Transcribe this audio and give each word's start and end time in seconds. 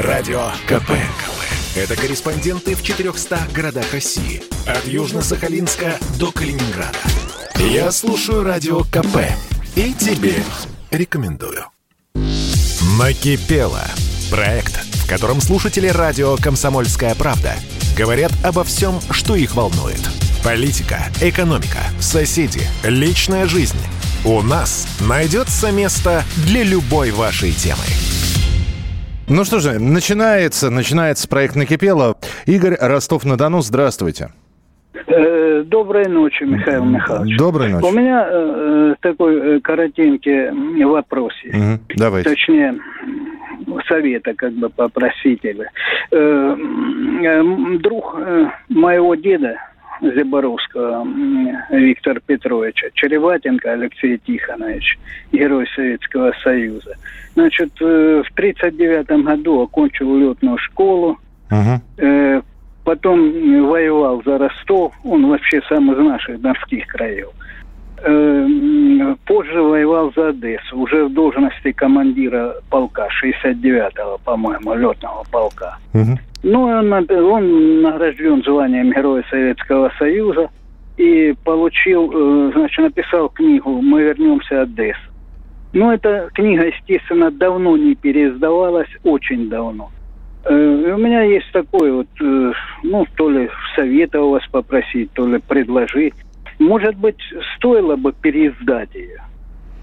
Радио 0.00 0.48
КП. 0.66 0.92
Это 1.76 1.96
корреспонденты 1.96 2.74
в 2.74 2.82
400 2.82 3.48
городах 3.54 3.92
России. 3.92 4.42
От 4.66 4.86
Южно-Сахалинска 4.86 6.02
до 6.18 6.32
Калининграда. 6.32 6.98
Я 7.58 7.92
слушаю 7.92 8.42
Радио 8.42 8.84
КП. 8.84 9.18
И 9.76 9.92
тебе 9.92 10.36
рекомендую. 10.90 11.66
Накипело. 12.98 13.84
Проект, 14.30 14.72
в 14.76 15.06
котором 15.06 15.42
слушатели 15.42 15.88
радио 15.88 16.36
«Комсомольская 16.36 17.14
правда» 17.14 17.54
говорят 17.94 18.32
обо 18.42 18.64
всем, 18.64 18.98
что 19.10 19.36
их 19.36 19.54
волнует. 19.54 20.00
Политика, 20.42 21.04
экономика, 21.20 21.80
соседи, 22.00 22.62
личная 22.82 23.46
жизнь. 23.46 23.76
У 24.24 24.40
нас 24.40 24.86
найдется 25.00 25.70
место 25.70 26.24
для 26.46 26.62
любой 26.62 27.10
вашей 27.10 27.52
темы. 27.52 27.84
Ну 29.34 29.44
что 29.44 29.60
же, 29.60 29.78
начинается, 29.78 30.68
начинается 30.68 31.26
проект 31.26 31.56
«Накипело». 31.56 32.18
Игорь 32.44 32.76
Ростов-на-Дону, 32.78 33.62
здравствуйте. 33.62 34.28
Э, 35.06 35.62
Доброй 35.64 36.06
ночи, 36.06 36.42
Михаил 36.44 36.84
Михайлович. 36.84 37.38
Доброй 37.38 37.70
ночи. 37.70 37.82
У 37.82 37.92
меня 37.92 38.28
э, 38.30 38.94
такой 39.00 39.56
э, 39.56 39.60
коротенький 39.60 40.84
вопрос 40.84 41.32
есть. 41.44 41.56
Мгм, 41.56 41.80
Давайте. 41.96 42.28
Точнее, 42.28 42.74
совета 43.88 44.34
как 44.34 44.52
бы 44.52 44.68
попросителя. 44.68 45.70
Э, 46.10 46.16
м, 46.18 47.78
Друг 47.80 48.14
э, 48.18 48.48
моего 48.68 49.14
деда 49.14 49.56
Заборовского 50.02 51.02
м, 51.02 51.48
Виктора 51.70 52.20
Петровича, 52.26 52.88
Череватенко 52.94 53.72
Алексей 53.72 54.18
Тихонович, 54.18 54.98
герой 55.32 55.66
Советского 55.74 56.32
Союза. 56.42 56.96
Значит, 57.34 57.70
э, 57.80 58.22
в 58.26 58.32
1939 58.32 59.24
году 59.24 59.60
окончил 59.62 60.16
летную 60.16 60.58
школу. 60.58 61.18
Э, 61.98 62.40
потом 62.84 63.20
м, 63.20 63.66
воевал 63.66 64.22
за 64.24 64.38
Ростов, 64.38 64.92
он 65.04 65.26
вообще 65.28 65.62
сам 65.68 65.92
из 65.92 65.98
наших 65.98 66.40
донских 66.40 66.86
краев. 66.88 67.28
Э, 68.04 68.48
Позже 69.26 69.62
воевал 69.62 70.12
за 70.16 70.30
Одессу, 70.30 70.76
уже 70.78 71.04
в 71.04 71.12
должности 71.14 71.70
командира 71.72 72.54
полка 72.70 73.08
69-го, 73.22 74.18
по-моему, 74.24 74.74
летного 74.74 75.24
полка. 75.30 75.78
Мгм. 75.92 76.18
Ну, 76.42 76.62
он, 76.62 76.92
он 76.92 77.82
награжден 77.82 78.42
званием 78.42 78.90
Героя 78.90 79.24
Советского 79.30 79.92
Союза 79.98 80.50
и 80.96 81.34
получил, 81.44 82.10
э, 82.12 82.52
значит, 82.54 82.78
написал 82.78 83.28
книгу 83.28 83.80
«Мы 83.80 84.02
вернемся 84.02 84.62
Одессу». 84.62 85.00
Ну, 85.72 85.90
эта 85.90 86.28
книга, 86.34 86.66
естественно, 86.66 87.30
давно 87.30 87.76
не 87.76 87.94
переиздавалась, 87.94 88.90
очень 89.04 89.48
давно. 89.48 89.90
Э, 90.44 90.94
У 90.94 90.98
меня 90.98 91.22
есть 91.22 91.50
такой 91.52 91.92
вот, 91.92 92.08
э, 92.20 92.52
ну, 92.82 93.06
то 93.16 93.30
ли 93.30 93.48
совета 93.76 94.20
у 94.20 94.32
вас 94.32 94.42
попросить, 94.50 95.12
то 95.12 95.26
ли 95.26 95.38
предложить. 95.38 96.14
Может 96.58 96.96
быть, 96.96 97.18
стоило 97.56 97.96
бы 97.96 98.12
переиздать 98.12 98.94
ее. 98.94 99.22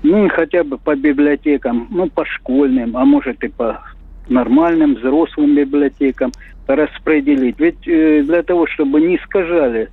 Ну, 0.04 0.30
хотя 0.30 0.64
бы 0.64 0.78
по 0.78 0.96
библиотекам, 0.96 1.88
ну, 1.90 2.10
по 2.10 2.26
школьным, 2.26 2.96
а 2.96 3.06
может 3.06 3.44
и 3.44 3.48
по 3.48 3.82
нормальным 4.30 4.96
взрослым 4.96 5.56
библиотекам 5.56 6.32
распределить. 6.68 7.60
Ведь 7.60 7.88
э, 7.88 8.24
для 8.24 8.44
того, 8.44 8.68
чтобы 8.68 9.02
не 9.02 9.16
искажали, 9.18 9.90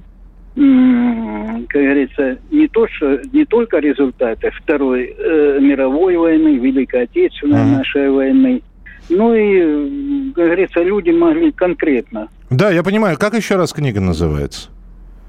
как 0.55 1.83
говорится, 1.83 2.39
не 2.51 2.67
то, 2.69 2.87
что 2.89 3.21
не 3.33 3.45
только 3.45 3.79
результаты 3.79 4.51
Второй 4.63 5.15
э, 5.19 5.59
мировой 5.61 6.17
войны, 6.17 6.57
Великой 6.57 7.03
Отечественной 7.05 7.63
Мгм. 7.63 7.73
нашей 7.75 8.11
войны, 8.11 8.63
ну 9.09 9.35
и, 9.35 10.33
как 10.33 10.47
говорится, 10.47 10.83
люди 10.83 11.11
могли 11.11 11.53
конкретно. 11.53 12.29
Да, 12.51 12.71
я 12.71 12.83
понимаю. 12.83 13.17
Как 13.19 13.35
еще 13.35 13.57
раз 13.57 13.73
книга 13.73 14.01
называется? 14.01 14.71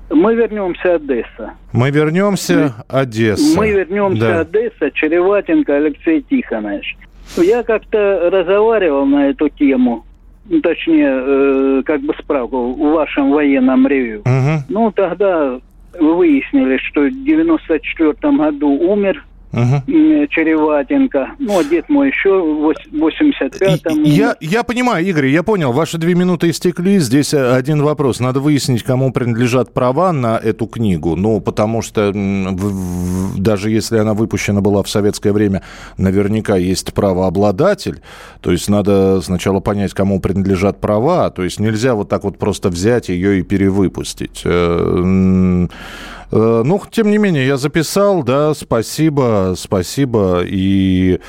Мы 0.10 0.36
вернемся 0.36 0.96
Одесса. 0.96 1.54
Мы 1.74 1.92
вернемся, 1.92 2.74
Одесса. 2.88 3.58
Мы 3.60 3.72
вернемся 3.72 4.20
Да. 4.22 4.40
Одесса, 4.42 4.92
Череватенко 4.92 5.76
Алексей 5.76 6.22
Тихонович. 6.22 6.98
Я 7.36 7.64
как-то 7.64 8.30
разговаривал 8.32 9.06
на 9.06 9.30
эту 9.30 9.50
тему, 9.50 10.06
ну, 10.50 10.62
точнее, 10.62 11.10
э, 11.10 11.84
как 11.86 12.02
бы 12.02 12.14
справку 12.20 12.74
в 12.74 12.94
вашем 12.94 13.32
военном 13.32 13.86
ревью. 13.88 14.22
Мгм. 14.26 14.64
Ну, 14.70 14.92
тогда 14.92 15.60
выяснили, 16.00 16.78
что 16.78 17.02
в 17.02 17.24
94 17.24 18.14
году 18.38 18.70
умер 18.70 19.24
М, 19.54 20.28
Череватенко. 20.30 21.32
Ну, 21.40 21.60
а 21.60 21.64
дед 21.64 21.88
мой 21.90 22.10
еще 22.10 22.30
в 22.42 22.66
вось- 22.66 22.90
85-м. 22.92 24.04
И- 24.04 24.10
Я, 24.10 24.36
я 24.42 24.64
понимаю, 24.64 25.06
Игорь, 25.06 25.28
я 25.28 25.42
понял. 25.44 25.72
Ваши 25.72 25.98
две 25.98 26.16
минуты 26.16 26.50
истекли. 26.50 27.00
Здесь 27.00 27.34
э, 27.34 27.52
один 27.56 27.82
вопрос. 27.82 28.20
Надо 28.20 28.40
выяснить, 28.42 28.84
кому 28.84 29.12
принадлежат 29.12 29.74
права 29.74 30.12
на 30.12 30.38
эту 30.38 30.68
книгу. 30.68 31.16
Ну, 31.16 31.40
потому 31.40 31.82
что 31.82 32.12
даже 33.38 33.70
если 33.72 33.98
она 33.98 34.14
выпущена 34.14 34.62
была 34.62 34.84
в 34.84 34.90
советское 34.90 35.32
время, 35.32 35.62
наверняка 35.98 36.58
есть 36.58 36.94
правообладатель. 36.94 38.02
То 38.42 38.52
есть 38.52 38.70
надо 38.70 39.22
сначала 39.22 39.60
понять, 39.62 39.94
кому 39.94 40.20
принадлежат 40.20 40.82
права. 40.82 41.30
То 41.30 41.44
есть 41.44 41.60
нельзя 41.60 41.96
вот 41.96 42.10
так 42.10 42.24
вот 42.26 42.38
просто 42.38 42.70
взять 42.70 43.10
ее 43.10 43.40
и 43.40 43.44
перевыпустить. 43.44 44.44
Э, 46.32 46.36
Э, 46.38 46.64
Ну, 46.66 46.82
тем 46.92 47.10
не 47.10 47.18
менее, 47.18 47.48
я 47.48 47.58
записал, 47.58 48.22
да, 48.24 48.54
спасибо, 48.54 49.54
спасибо. 49.58 50.42
И 50.46 51.20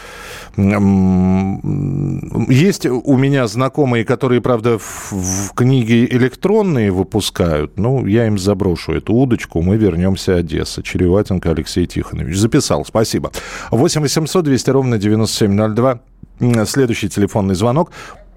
есть 2.48 2.86
у 2.86 3.16
меня 3.16 3.46
знакомые, 3.46 4.04
которые, 4.04 4.40
правда, 4.40 4.78
в, 4.78 5.12
в 5.12 5.54
книги 5.54 6.06
электронные 6.10 6.90
выпускают. 6.90 7.78
Ну, 7.78 8.06
я 8.06 8.26
им 8.26 8.38
заброшу 8.38 8.92
эту 8.92 9.14
удочку. 9.14 9.62
Мы 9.62 9.76
вернемся 9.76 10.36
Одесса. 10.36 10.82
Череватенко 10.82 11.50
Алексей 11.50 11.86
Тихонович. 11.86 12.36
Записал, 12.36 12.84
спасибо. 12.84 13.30
8 13.70 14.00
800 14.02 14.44
200 14.44 14.70
ровно 14.70 14.98
9702. 14.98 16.00
М, 16.40 16.66
Следующий 16.66 17.08
телефонный 17.08 17.54
звонок. 17.54 17.92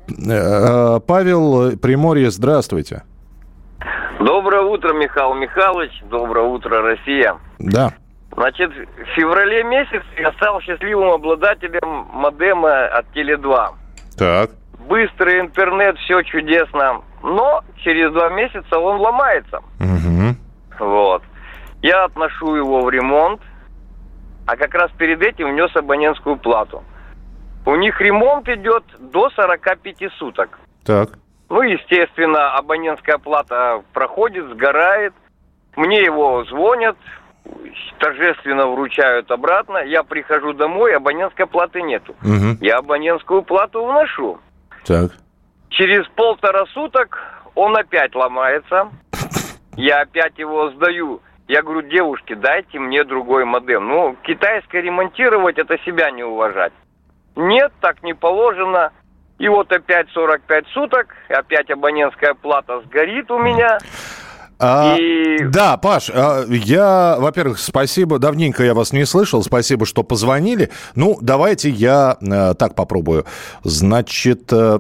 Э, 0.10 1.00
Павел 1.06 1.78
Приморье, 1.78 2.30
здравствуйте. 2.32 3.04
Доброе 4.24 4.62
утро, 4.62 4.94
Михаил 4.94 5.34
Михайлович. 5.34 5.92
Доброе 6.04 6.46
утро, 6.46 6.82
Россия. 6.82 7.36
Да. 7.58 7.92
Значит, 8.34 8.72
в 8.72 9.16
феврале 9.16 9.64
месяце 9.64 10.06
я 10.18 10.32
стал 10.34 10.62
счастливым 10.62 11.10
обладателем 11.10 12.08
модема 12.14 12.86
от 12.86 13.08
Теле2. 13.16 13.70
Так. 14.18 14.52
Быстрый 14.88 15.40
интернет, 15.40 15.98
все 15.98 16.22
чудесно. 16.22 17.02
Но 17.24 17.64
через 17.78 18.14
два 18.14 18.30
месяца 18.30 18.78
он 18.78 19.00
ломается. 19.00 19.62
Мгм. 19.80 20.38
Вот. 20.80 21.24
Я 21.82 22.06
отношу 22.06 22.56
его 22.56 22.82
в 22.82 22.90
ремонт, 22.92 23.42
а 24.46 24.56
как 24.56 24.76
раз 24.76 24.92
перед 24.98 25.22
этим 25.24 25.50
внес 25.50 25.76
абонентскую 25.76 26.38
плату. 26.38 26.84
У 27.66 27.76
них 27.76 28.00
ремонт 28.00 28.48
идет 28.50 28.84
до 29.00 29.32
45 29.32 30.12
суток. 30.20 30.60
Так. 30.86 31.10
Ну, 31.52 31.64
естественно, 31.64 32.54
абонентская 32.54 33.18
плата 33.18 33.84
проходит, 33.92 34.46
сгорает. 34.52 35.14
Мне 35.76 36.02
его 36.02 36.46
звонят, 36.46 36.96
торжественно 38.00 38.68
вручают 38.68 39.30
обратно. 39.30 39.80
Я 39.80 40.04
прихожу 40.04 40.54
домой, 40.54 40.96
абонентской 40.96 41.46
платы 41.46 41.82
нету. 41.82 42.16
Мгм. 42.22 42.58
Я 42.62 42.78
абонентскую 42.78 43.44
плату 43.44 43.84
вношу. 43.86 44.40
Так. 44.86 45.12
Через 45.68 46.08
полтора 46.16 46.66
суток 46.68 47.20
он 47.54 47.76
опять 47.76 48.16
ломается. 48.16 48.90
Я 49.76 50.04
опять 50.04 50.40
его 50.40 50.70
сдаю. 50.70 51.20
Я 51.50 51.64
говорю, 51.64 51.82
девушке, 51.82 52.36
дайте 52.36 52.80
мне 52.80 53.04
другой 53.04 53.44
модем. 53.44 53.90
Ну, 53.90 54.16
китайское 54.24 54.82
ремонтировать, 54.82 55.58
это 55.58 55.78
себя 55.80 56.12
не 56.12 56.24
уважать. 56.24 56.72
Нет, 57.36 57.74
так 57.82 58.04
не 58.04 58.14
положено. 58.14 58.94
И 59.42 59.48
вот 59.48 59.72
опять 59.72 60.08
45 60.14 60.68
суток, 60.68 61.08
опять 61.30 61.70
абонентская 61.72 62.36
плата 62.36 62.80
сгорит 62.86 63.32
у 63.32 63.40
меня. 63.40 63.80
А, 64.64 64.96
И- 65.00 65.44
Да, 65.46 65.78
Паш, 65.78 66.12
а, 66.14 66.44
я, 66.48 67.16
во-первых, 67.18 67.58
спасибо, 67.58 68.20
давненько 68.20 68.64
я 68.64 68.76
вас 68.76 68.94
не 68.94 69.06
слышал, 69.06 69.42
спасибо, 69.42 69.88
что 69.88 70.04
позвонили. 70.04 70.70
Ну, 70.94 71.18
давайте 71.20 71.72
я 71.72 72.18
э, 72.22 72.54
так 72.54 72.76
попробую, 72.76 73.26
значит, 73.64 74.54
э, 74.54 74.78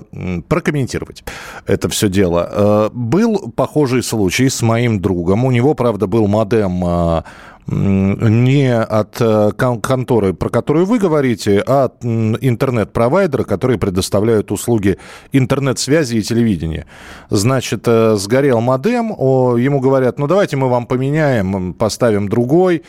прокомментировать 0.47 1.23
это 1.65 1.89
все 1.89 2.09
дело. 2.09 2.47
Э, 2.51 2.89
был 2.93 3.51
похожий 3.55 4.03
случай 4.03 4.49
с 4.49 4.61
моим 4.61 4.99
другом, 5.01 5.45
у 5.45 5.49
него, 5.51 5.73
правда, 5.73 6.05
был 6.05 6.27
модем 6.27 6.85
м, 6.85 7.23
не 7.67 8.75
от 8.75 9.21
э, 9.21 9.51
кон- 9.57 9.81
конторы, 9.81 10.33
про 10.33 10.49
которую 10.49 10.85
вы 10.85 10.99
говорите, 10.99 11.63
а 11.65 11.85
от 11.85 12.03
интернет-провайдера, 12.03 13.43
которые 13.43 13.77
предоставляют 13.77 14.51
услуги 14.51 14.97
интернет-связи 15.31 16.17
и 16.17 16.21
телевидения. 16.21 16.85
Значит, 17.29 17.83
э, 17.87 18.15
сгорел 18.15 18.61
модем, 18.61 19.09
ему 19.09 19.79
говорят, 19.79 20.19
ну 20.19 20.27
давайте 20.27 20.57
мы 20.57 20.69
вам 20.69 20.85
поменяем, 20.85 21.73
поставим 21.73 22.27
другой. 22.27 22.83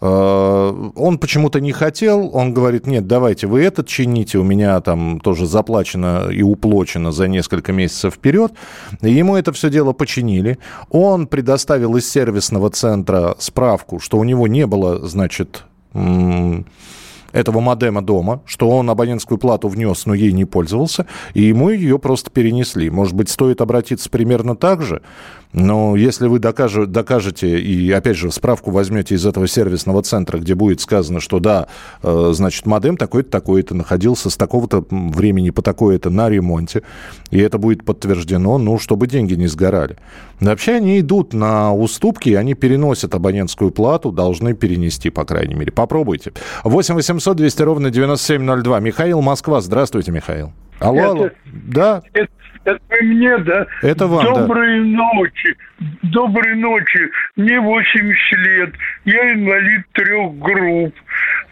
Э, 0.00 0.90
он 0.94 1.18
почему-то 1.18 1.60
не 1.60 1.72
хотел, 1.72 2.30
он 2.32 2.52
говорит, 2.52 2.86
нет, 2.86 3.06
давайте 3.06 3.46
вы 3.46 3.62
этот 3.62 3.86
чините, 3.86 4.38
у 4.38 4.42
меня 4.42 4.80
там 4.80 5.20
тоже 5.20 5.46
заплачено 5.46 6.28
и 6.30 6.42
уплочено 6.42 7.12
за 7.12 7.28
несколько 7.28 7.72
месяцев 7.72 8.14
вперед. 8.14 8.52
Ему 9.00 9.36
это 9.36 9.52
все 9.52 9.70
дело 9.70 9.92
починили. 9.92 10.58
Он 10.90 11.26
предоставил 11.26 11.96
из 11.96 12.10
сервисного 12.10 12.70
центра 12.70 13.34
справку, 13.38 13.98
что 14.00 14.18
у 14.18 14.24
него 14.24 14.46
не 14.46 14.66
было, 14.66 15.06
значит, 15.06 15.64
этого 17.32 17.60
модема 17.60 18.02
дома, 18.02 18.40
что 18.46 18.70
он 18.70 18.88
абонентскую 18.88 19.38
плату 19.38 19.68
внес, 19.68 20.06
но 20.06 20.14
ей 20.14 20.32
не 20.32 20.44
пользовался, 20.44 21.06
и 21.34 21.42
ему 21.42 21.70
ее 21.70 21.98
просто 21.98 22.30
перенесли. 22.30 22.88
Может 22.88 23.14
быть, 23.14 23.28
стоит 23.28 23.60
обратиться 23.60 24.08
примерно 24.08 24.56
так 24.56 24.82
же? 24.82 25.02
Но 25.52 25.96
если 25.96 26.26
вы 26.26 26.38
докажете, 26.38 26.90
докажете 26.90 27.58
и, 27.58 27.90
опять 27.90 28.16
же, 28.16 28.30
справку 28.30 28.70
возьмете 28.70 29.14
из 29.14 29.24
этого 29.24 29.48
сервисного 29.48 30.02
центра, 30.02 30.38
где 30.38 30.54
будет 30.54 30.80
сказано, 30.80 31.20
что 31.20 31.38
да, 31.38 31.68
э, 32.02 32.30
значит, 32.34 32.66
модем 32.66 32.96
такой-то, 32.96 33.30
такой-то 33.30 33.74
находился 33.74 34.30
с 34.30 34.36
такого-то 34.36 34.84
времени 34.90 35.50
по 35.50 35.62
такое-то 35.62 36.10
на 36.10 36.28
ремонте, 36.28 36.82
и 37.30 37.38
это 37.38 37.58
будет 37.58 37.84
подтверждено, 37.84 38.58
ну, 38.58 38.78
чтобы 38.78 39.06
деньги 39.06 39.34
не 39.34 39.46
сгорали. 39.46 39.96
Вообще 40.40 40.72
они 40.72 41.00
идут 41.00 41.32
на 41.32 41.74
уступки, 41.74 42.30
они 42.34 42.54
переносят 42.54 43.14
абонентскую 43.14 43.70
плату, 43.70 44.12
должны 44.12 44.54
перенести, 44.54 45.10
по 45.10 45.24
крайней 45.24 45.54
мере. 45.54 45.72
Попробуйте. 45.72 46.32
8 46.64 46.94
800 46.94 47.36
200 47.36 47.62
ровно 47.62 47.90
9702. 47.90 48.80
Михаил, 48.80 49.22
Москва. 49.22 49.60
Здравствуйте, 49.60 50.12
Михаил. 50.12 50.52
Алло, 50.80 50.98
это, 50.98 51.10
алло. 51.10 51.30
Да? 51.44 52.02
Это, 52.12 52.28
это 52.64 52.80
мне, 53.02 53.38
да? 53.38 53.66
Это 53.82 54.06
вам, 54.06 54.24
Доброй 54.24 54.78
да. 54.80 54.84
ночи. 54.84 55.56
Доброй 56.02 56.54
ночи. 56.56 57.10
Мне 57.36 57.60
80 57.60 58.38
лет. 58.38 58.74
Я 59.04 59.34
инвалид 59.34 59.82
трех 59.92 60.38
групп. 60.38 60.94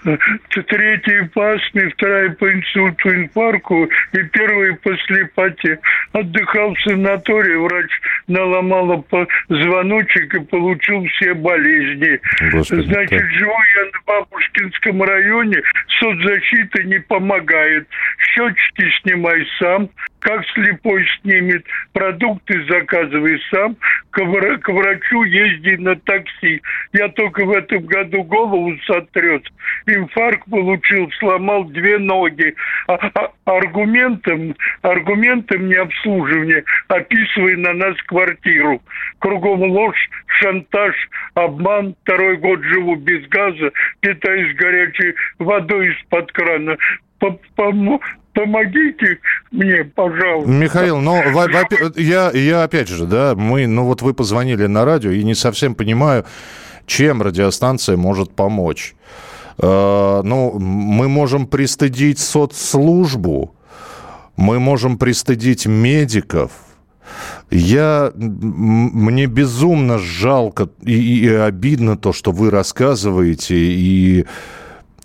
Третья 0.04 1.30
по 1.32 1.52
астме, 1.52 1.88
вторая 1.90 2.30
по 2.30 2.52
инсульту, 2.52 3.14
инфаркту 3.14 3.88
и 4.12 4.22
первая 4.32 4.74
по 4.82 4.96
слепоте. 4.98 5.78
Отдыхал 6.12 6.74
в 6.74 6.80
санатории, 6.82 7.56
врач 7.56 7.90
наломала 8.26 8.98
по 8.98 9.26
звоночек 9.48 10.34
и 10.34 10.40
получил 10.40 11.06
все 11.06 11.34
болезни. 11.34 12.20
Господи, 12.52 12.86
Значит, 12.86 13.20
как... 13.20 13.30
живу 13.32 13.56
я 13.76 13.84
на 13.84 14.00
Бабушкинском 14.06 15.02
районе, 15.02 15.62
соцзащита 15.98 16.82
не 16.84 16.98
помогает. 17.00 17.88
Счетчики 18.18 18.90
снимай 19.00 19.46
сам, 19.58 19.88
как 20.24 20.42
слепой 20.54 21.06
снимет, 21.20 21.64
продукты 21.92 22.64
заказывай 22.64 23.38
сам, 23.50 23.76
к, 24.10 24.20
вра- 24.20 24.56
к 24.56 24.68
врачу 24.70 25.22
езди 25.24 25.76
на 25.76 25.96
такси. 25.96 26.62
Я 26.94 27.08
только 27.10 27.44
в 27.44 27.50
этом 27.50 27.84
году 27.84 28.22
голову 28.22 28.74
сотрет. 28.86 29.42
Инфаркт 29.86 30.48
получил, 30.48 31.10
сломал 31.18 31.64
две 31.64 31.98
ноги. 31.98 32.54
А, 32.88 32.94
а, 32.94 33.32
аргументом, 33.44 34.56
аргументом 34.80 35.68
необслуживания 35.68 36.64
описывай 36.88 37.56
на 37.56 37.74
нас 37.74 37.96
квартиру. 38.06 38.80
Кругом 39.18 39.62
ложь, 39.62 40.08
шантаж, 40.26 40.94
обман. 41.34 41.94
Второй 42.02 42.38
год 42.38 42.62
живу 42.62 42.96
без 42.96 43.28
газа, 43.28 43.70
питаюсь 44.00 44.56
горячей 44.56 45.14
водой 45.38 45.88
из-под 45.88 46.32
крана 46.32 46.78
помогите 48.34 49.18
мне, 49.50 49.84
пожалуйста. 49.84 50.50
Михаил, 50.50 51.00
ну, 51.00 51.22
я, 51.96 52.30
я 52.32 52.62
опять 52.64 52.88
же, 52.88 53.06
да, 53.06 53.34
мы, 53.34 53.66
ну 53.66 53.84
вот 53.84 54.02
вы 54.02 54.14
позвонили 54.14 54.66
на 54.66 54.84
радио, 54.84 55.10
и 55.10 55.22
не 55.24 55.34
совсем 55.34 55.74
понимаю, 55.74 56.24
чем 56.86 57.22
радиостанция 57.22 57.96
может 57.96 58.34
помочь. 58.34 58.94
Э, 59.58 60.20
ну, 60.22 60.58
мы 60.58 61.08
можем 61.08 61.46
пристыдить 61.46 62.18
соцслужбу, 62.18 63.54
мы 64.36 64.58
можем 64.58 64.98
пристыдить 64.98 65.66
медиков, 65.66 66.50
я, 67.50 68.12
мне 68.16 69.26
безумно 69.26 69.98
жалко 69.98 70.68
и, 70.82 71.24
и 71.24 71.28
обидно 71.28 71.96
то, 71.96 72.12
что 72.12 72.32
вы 72.32 72.50
рассказываете, 72.50 73.56
и 73.56 74.26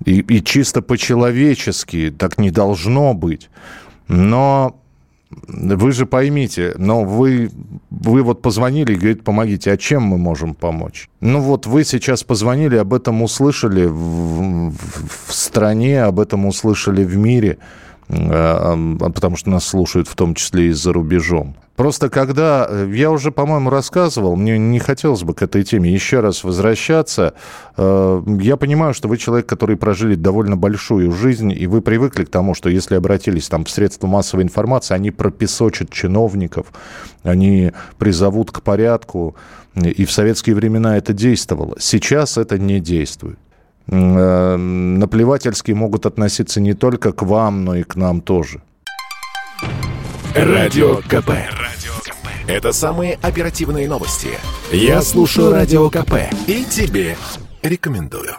и, 0.05 0.19
и 0.19 0.43
чисто 0.43 0.81
по-человечески 0.81 2.13
так 2.17 2.37
не 2.37 2.51
должно 2.51 3.13
быть. 3.13 3.49
Но 4.07 4.79
вы 5.47 5.91
же 5.91 6.05
поймите, 6.05 6.73
но 6.77 7.03
вы, 7.03 7.51
вы 7.91 8.23
вот 8.23 8.41
позвонили 8.41 8.93
и 8.93 8.95
говорите, 8.95 9.21
помогите, 9.21 9.71
а 9.71 9.77
чем 9.77 10.03
мы 10.03 10.17
можем 10.17 10.55
помочь? 10.55 11.09
Ну 11.21 11.41
вот 11.41 11.67
вы 11.67 11.83
сейчас 11.83 12.23
позвонили, 12.23 12.77
об 12.77 12.93
этом 12.93 13.21
услышали 13.21 13.85
в, 13.85 13.93
в, 13.93 14.73
в 15.27 15.33
стране, 15.33 16.03
об 16.03 16.19
этом 16.19 16.47
услышали 16.47 17.03
в 17.03 17.15
мире, 17.15 17.59
э, 18.07 18.97
потому 18.99 19.35
что 19.35 19.51
нас 19.51 19.65
слушают 19.65 20.07
в 20.07 20.15
том 20.15 20.33
числе 20.33 20.67
и 20.67 20.71
за 20.71 20.93
рубежом. 20.93 21.55
Просто 21.79 22.09
когда, 22.09 22.67
э, 22.69 22.91
я 22.93 23.09
уже, 23.09 23.31
по-моему, 23.31 23.69
рассказывал, 23.69 24.35
мне 24.35 24.57
не 24.57 24.79
хотелось 24.79 25.23
бы 25.23 25.33
к 25.33 25.41
этой 25.41 25.63
теме 25.63 25.89
еще 25.89 26.19
раз 26.19 26.43
возвращаться. 26.43 27.35
Э, 27.77 28.21
я 28.41 28.57
понимаю, 28.57 28.93
что 28.93 29.07
вы 29.07 29.15
человек, 29.15 29.45
который 29.45 29.77
прожили 29.77 30.15
довольно 30.15 30.57
большую 30.57 31.09
жизнь, 31.13 31.53
и 31.53 31.67
вы 31.67 31.81
привыкли 31.81 32.25
к 32.25 32.29
тому, 32.29 32.53
что 32.53 32.69
если 32.69 32.95
обратились 32.95 33.47
там 33.47 33.63
в 33.63 33.69
средства 33.69 34.07
массовой 34.07 34.43
информации, 34.43 34.93
они 34.93 35.11
пропесочат 35.11 35.89
чиновников, 35.89 36.65
они 37.23 37.71
призовут 37.97 38.51
к 38.51 38.61
порядку, 38.61 39.37
и 39.75 40.03
в 40.03 40.11
советские 40.11 40.57
времена 40.57 40.97
это 40.97 41.13
действовало. 41.13 41.77
Сейчас 41.79 42.37
это 42.37 42.59
не 42.59 42.81
действует 42.81 43.39
э, 43.87 44.57
наплевательски 44.57 45.71
могут 45.71 46.05
относиться 46.05 46.59
не 46.59 46.73
только 46.73 47.13
к 47.13 47.21
вам, 47.21 47.63
но 47.63 47.75
и 47.75 47.83
к 47.83 47.95
нам 47.95 48.19
тоже. 48.19 48.61
Радио 50.35 50.97
КП. 51.07 51.31
Это 52.49 52.71
самые 52.71 53.19
оперативные 53.21 53.87
новости. 53.87 54.29
Я 54.71 55.03
слушаю 55.03 55.51
Радио 55.51 55.87
КП 55.91 56.13
и 56.47 56.65
тебе 56.65 57.15
рекомендую. 57.61 58.37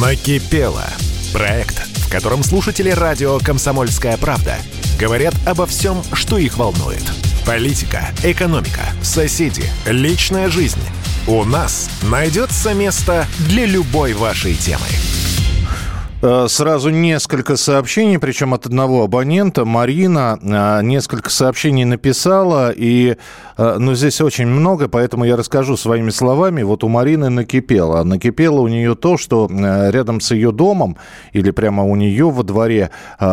Накипело. 0.00 0.84
Проект, 1.32 1.76
в 1.96 2.08
котором 2.08 2.44
слушатели 2.44 2.90
радио 2.90 3.40
«Комсомольская 3.40 4.16
правда» 4.18 4.54
говорят 5.00 5.34
обо 5.46 5.66
всем, 5.66 6.00
что 6.12 6.38
их 6.38 6.58
волнует. 6.58 7.02
Политика, 7.44 8.04
экономика, 8.22 8.82
соседи, 9.02 9.64
личная 9.84 10.48
жизнь. 10.48 10.78
У 11.26 11.42
нас 11.42 11.90
найдется 12.04 12.72
место 12.72 13.26
для 13.48 13.66
любой 13.66 14.12
вашей 14.12 14.54
темы. 14.54 14.86
Э, 16.22 16.48
сразу 16.48 16.90
несколько 16.90 17.56
сообщений, 17.56 18.18
причем 18.18 18.52
от 18.52 18.66
одного 18.66 19.04
абонента. 19.04 19.64
Марина 19.64 20.38
э, 20.42 20.82
несколько 20.82 21.30
сообщений 21.30 21.86
написала, 21.86 22.70
и 22.76 23.16
э, 23.56 23.76
ну, 23.78 23.94
здесь 23.94 24.20
очень 24.20 24.46
много, 24.46 24.88
поэтому 24.88 25.24
я 25.24 25.36
расскажу 25.36 25.78
своими 25.78 26.10
словами. 26.10 26.62
Вот 26.62 26.84
у 26.84 26.88
Марины 26.88 27.30
накипело. 27.30 28.04
Накипело 28.04 28.60
у 28.60 28.68
нее 28.68 28.94
то, 28.96 29.16
что 29.16 29.48
рядом 29.50 30.20
с 30.20 30.32
ее 30.32 30.52
домом 30.52 30.98
или 31.32 31.52
прямо 31.52 31.84
у 31.84 31.96
нее 31.96 32.30
во 32.30 32.42
дворе 32.42 32.90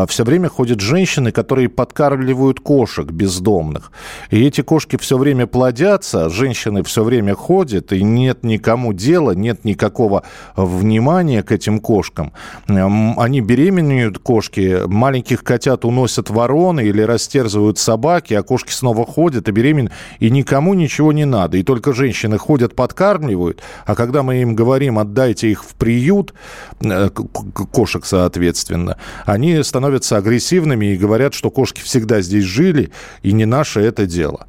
все 0.08 0.24
время 0.24 0.48
ходят 0.48 0.80
женщины, 0.80 1.32
которые 1.32 1.68
подкармливают 1.68 2.62
кошек 2.62 3.12
бездомных. 3.12 3.92
И 4.32 4.46
эти 4.46 4.62
кошки 4.62 4.96
все 4.98 5.18
время 5.18 5.46
плодятся, 5.46 6.30
женщины 6.30 6.84
все 6.84 7.04
время 7.04 7.36
ходят, 7.36 7.92
и 7.92 8.02
нет 8.02 8.44
никому 8.44 8.94
дела, 8.94 9.32
нет 9.32 9.66
никакого 9.66 10.24
внимания 10.56 11.44
к 11.44 11.52
этим 11.52 11.80
кошкам 11.80 12.32
они 12.80 13.42
беременеют, 13.42 14.20
кошки, 14.20 14.82
маленьких 14.88 15.44
котят 15.44 15.86
уносят 15.86 16.30
вороны 16.30 16.82
или 16.86 17.02
растерзывают 17.02 17.78
собаки, 17.78 18.34
а 18.34 18.44
кошки 18.44 18.72
снова 18.72 19.06
ходят 19.06 19.48
и 19.48 19.52
беременны, 19.52 19.92
и 20.20 20.30
никому 20.30 20.74
ничего 20.74 21.12
не 21.14 21.26
надо. 21.26 21.58
И 21.58 21.64
только 21.64 21.94
женщины 21.94 22.38
ходят, 22.38 22.76
подкармливают, 22.76 23.62
а 23.86 23.96
когда 23.96 24.24
мы 24.24 24.42
им 24.42 24.56
говорим, 24.56 25.00
отдайте 25.00 25.50
их 25.50 25.64
в 25.64 25.76
приют, 25.76 26.34
э, 26.82 27.10
кошек, 27.10 28.06
соответственно, 28.06 28.98
они 29.26 29.62
становятся 29.64 30.18
агрессивными 30.18 30.88
и 30.88 30.98
говорят, 30.98 31.34
что 31.34 31.50
кошки 31.52 31.82
всегда 31.82 32.22
здесь 32.22 32.44
жили, 32.44 32.92
и 33.22 33.32
не 33.32 33.46
наше 33.46 33.82
это 33.82 34.06
дело. 34.06 34.48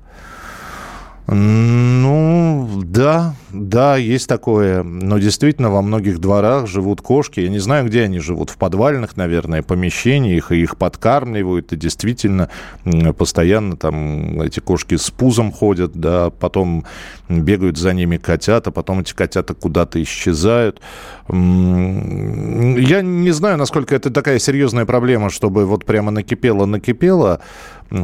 Ну, 1.31 2.81
да, 2.85 3.35
да, 3.51 3.99
есть 3.99 4.27
такое. 4.29 4.83
Но 4.83 5.19
действительно, 5.19 5.69
во 5.69 5.83
многих 5.83 6.21
дворах 6.21 6.67
живут 6.67 7.03
кошки. 7.03 7.41
Я 7.41 7.51
не 7.51 7.59
знаю, 7.59 7.87
где 7.87 8.05
они 8.05 8.19
живут. 8.19 8.49
В 8.49 8.57
подвальных, 8.57 9.15
наверное, 9.19 9.63
помещениях. 9.63 10.53
И 10.53 10.63
их 10.63 10.79
подкармливают. 10.79 11.75
И 11.75 11.77
действительно, 11.77 12.49
постоянно 13.19 13.77
там 13.77 14.41
эти 14.41 14.61
кошки 14.61 14.97
с 14.97 15.11
пузом 15.11 15.53
ходят, 15.53 15.93
да, 15.93 16.31
потом 16.31 16.87
бегают 17.29 17.77
за 17.77 17.93
ними 17.93 18.17
котята, 18.17 18.71
потом 18.71 19.01
эти 19.01 19.13
котята 19.13 19.53
куда-то 19.53 20.03
исчезают. 20.03 20.81
Я 21.29 23.03
не 23.03 23.31
знаю, 23.33 23.59
насколько 23.59 23.95
это 23.95 24.09
такая 24.11 24.39
серьезная 24.39 24.87
проблема, 24.87 25.29
чтобы 25.29 25.67
вот 25.67 25.85
прямо 25.85 26.11
накипело-накипело. 26.11 27.41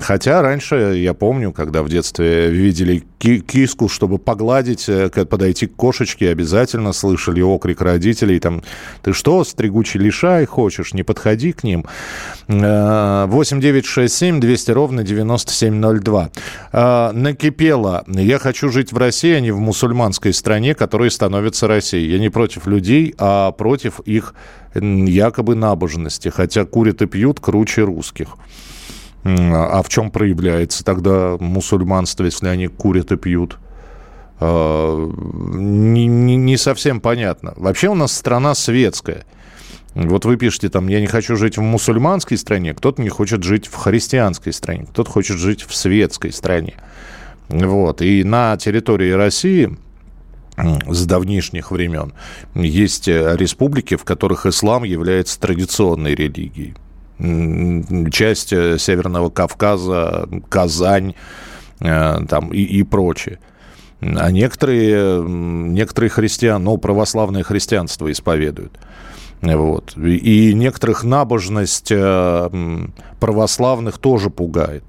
Хотя 0.01 0.41
раньше, 0.41 0.97
я 0.97 1.13
помню, 1.13 1.53
когда 1.53 1.83
в 1.83 1.91
детстве 1.91 2.51
видели 2.51 3.05
киску, 3.19 3.89
чтобы 3.89 4.19
погладить, 4.19 4.89
э, 4.89 5.09
подойти 5.11 5.67
к 5.67 5.77
кошечке, 5.77 6.31
обязательно 6.31 6.93
слышали 6.93 7.43
окрик 7.43 7.83
родителей, 7.83 8.41
там, 8.41 8.63
ты 9.03 9.13
что, 9.13 9.45
стригучий 9.45 10.01
лишай 10.01 10.47
хочешь, 10.47 10.95
не 10.95 11.03
подходи 11.03 11.53
к 11.53 11.65
ним. 11.65 11.85
8 12.49 13.61
9 13.61 13.85
6 13.85 14.15
7 14.15 14.41
200 14.41 14.71
ровно 14.71 15.03
9702. 15.03 16.31
Э, 16.73 17.11
накипело. 17.13 18.05
Я 18.07 18.39
хочу 18.39 18.71
жить 18.71 18.91
в 18.93 18.97
России, 18.97 19.35
а 19.35 19.41
не 19.41 19.51
в 19.51 19.61
мусульманской 19.61 20.33
стране, 20.33 20.75
которая 20.75 21.11
становится 21.11 21.69
Россией. 21.69 22.11
Я 22.11 22.19
не 22.19 22.31
против 22.31 22.67
людей, 22.67 23.15
а 23.19 23.53
против 23.53 24.01
их 24.01 24.35
якобы 24.75 25.55
набожности. 25.55 26.31
Хотя 26.31 26.65
курят 26.65 27.03
и 27.03 27.07
пьют 27.07 27.41
круче 27.41 27.83
русских. 27.83 28.37
А 29.25 29.83
в 29.83 29.89
чем 29.89 30.11
проявляется 30.11 30.85
тогда 30.85 31.37
мусульманство, 31.41 32.25
если 32.25 32.47
они 32.49 32.67
курят 32.67 33.11
и 33.11 33.17
пьют? 33.17 33.59
А, 34.39 35.11
не, 35.55 36.07
не, 36.07 36.37
не 36.37 36.57
совсем 36.59 37.01
понятно. 37.01 37.55
Вообще 37.57 37.89
у 37.89 37.95
нас 37.95 38.13
страна 38.13 38.55
светская. 38.55 39.25
Вот 39.95 40.27
вы 40.27 40.37
пишете 40.37 40.69
там, 40.69 40.89
я 40.89 41.01
не 41.01 41.07
хочу 41.07 41.37
жить 41.37 41.57
в 41.57 41.63
мусульманской 41.63 42.37
стране, 42.37 42.75
кто-то 42.75 43.01
не 43.01 43.09
хочет 43.09 43.45
жить 43.45 43.69
в 43.69 43.77
христианской 43.77 44.53
стране, 44.53 44.87
кто-то 44.91 45.11
хочет 45.11 45.39
жить 45.39 45.63
в 45.63 45.75
светской 45.75 46.33
стране. 46.33 46.75
Вот. 47.49 48.03
И 48.03 48.25
на 48.25 48.57
территории 48.57 49.13
России 49.13 49.75
с 50.57 51.07
давнишних 51.07 51.71
времен 51.71 52.13
есть 52.55 53.09
э, 53.09 53.37
республики, 53.37 53.97
в 53.97 54.05
которых 54.05 54.47
ислам 54.47 54.85
является 54.85 55.41
традиционной 55.41 56.15
религией 56.15 56.75
часть 58.11 58.53
э, 58.53 58.79
Северного 58.79 59.31
Кавказа, 59.31 60.29
Казань 60.49 61.15
э, 61.81 62.19
там, 62.29 62.53
и, 62.53 62.63
и 62.63 62.83
прочее. 62.83 63.39
А 64.01 64.31
некоторые, 64.31 65.23
некоторые 65.23 66.11
христиан, 66.11 66.63
ну, 66.63 66.77
православное 66.77 67.43
христианство 67.43 68.11
исповедуют. 68.11 68.79
Вот. 69.41 69.97
И 69.97 70.53
некоторых 70.55 71.05
набожность 71.05 71.91
э, 71.91 72.51
православных 73.21 73.99
тоже 73.99 74.31
пугает. 74.31 74.85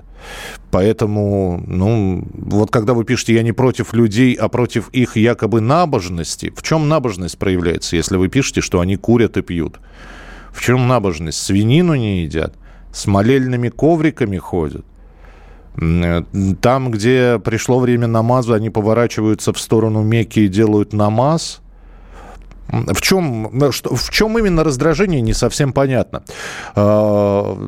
Поэтому, 0.72 1.63
ну, 1.67 2.27
вот 2.34 2.72
когда 2.72 2.94
вы 2.94 3.05
пишете, 3.05 3.36
я 3.36 3.44
не 3.44 3.51
против 3.51 3.94
людей, 3.94 4.34
а 4.34 4.50
против 4.50 4.89
их 4.89 5.15
якобы 5.15 5.62
набожности, 5.62 6.51
в 6.55 6.63
чем 6.63 6.89
набожность 6.89 7.38
проявляется, 7.38 7.96
если 7.96 8.17
вы 8.17 8.27
пишете, 8.27 8.62
что 8.62 8.79
они 8.79 8.96
курят 8.96 9.38
и 9.38 9.41
пьют? 9.41 9.79
В 10.55 10.62
чем 10.62 10.88
набожность? 10.88 11.38
Свинину 11.38 11.95
не 11.95 12.21
едят, 12.21 12.53
с 12.93 13.07
молельными 13.07 13.67
ковриками 13.67 14.38
ходят. 14.38 14.85
Э, 15.81 16.24
там, 16.62 16.91
где 16.91 17.39
пришло 17.39 17.79
время 17.79 18.07
намаза, 18.07 18.55
они 18.55 18.69
поворачиваются 18.69 19.51
в 19.51 19.59
сторону 19.59 20.01
Мекки 20.01 20.39
и 20.39 20.47
делают 20.47 20.93
намаз. 20.93 21.59
В 22.69 23.01
чем, 23.01 23.51
в 23.59 24.09
чем 24.12 24.39
именно 24.39 24.63
раздражение, 24.63 25.19
не 25.19 25.33
совсем 25.33 25.74
понятно. 25.74 26.24
А, 26.74 27.67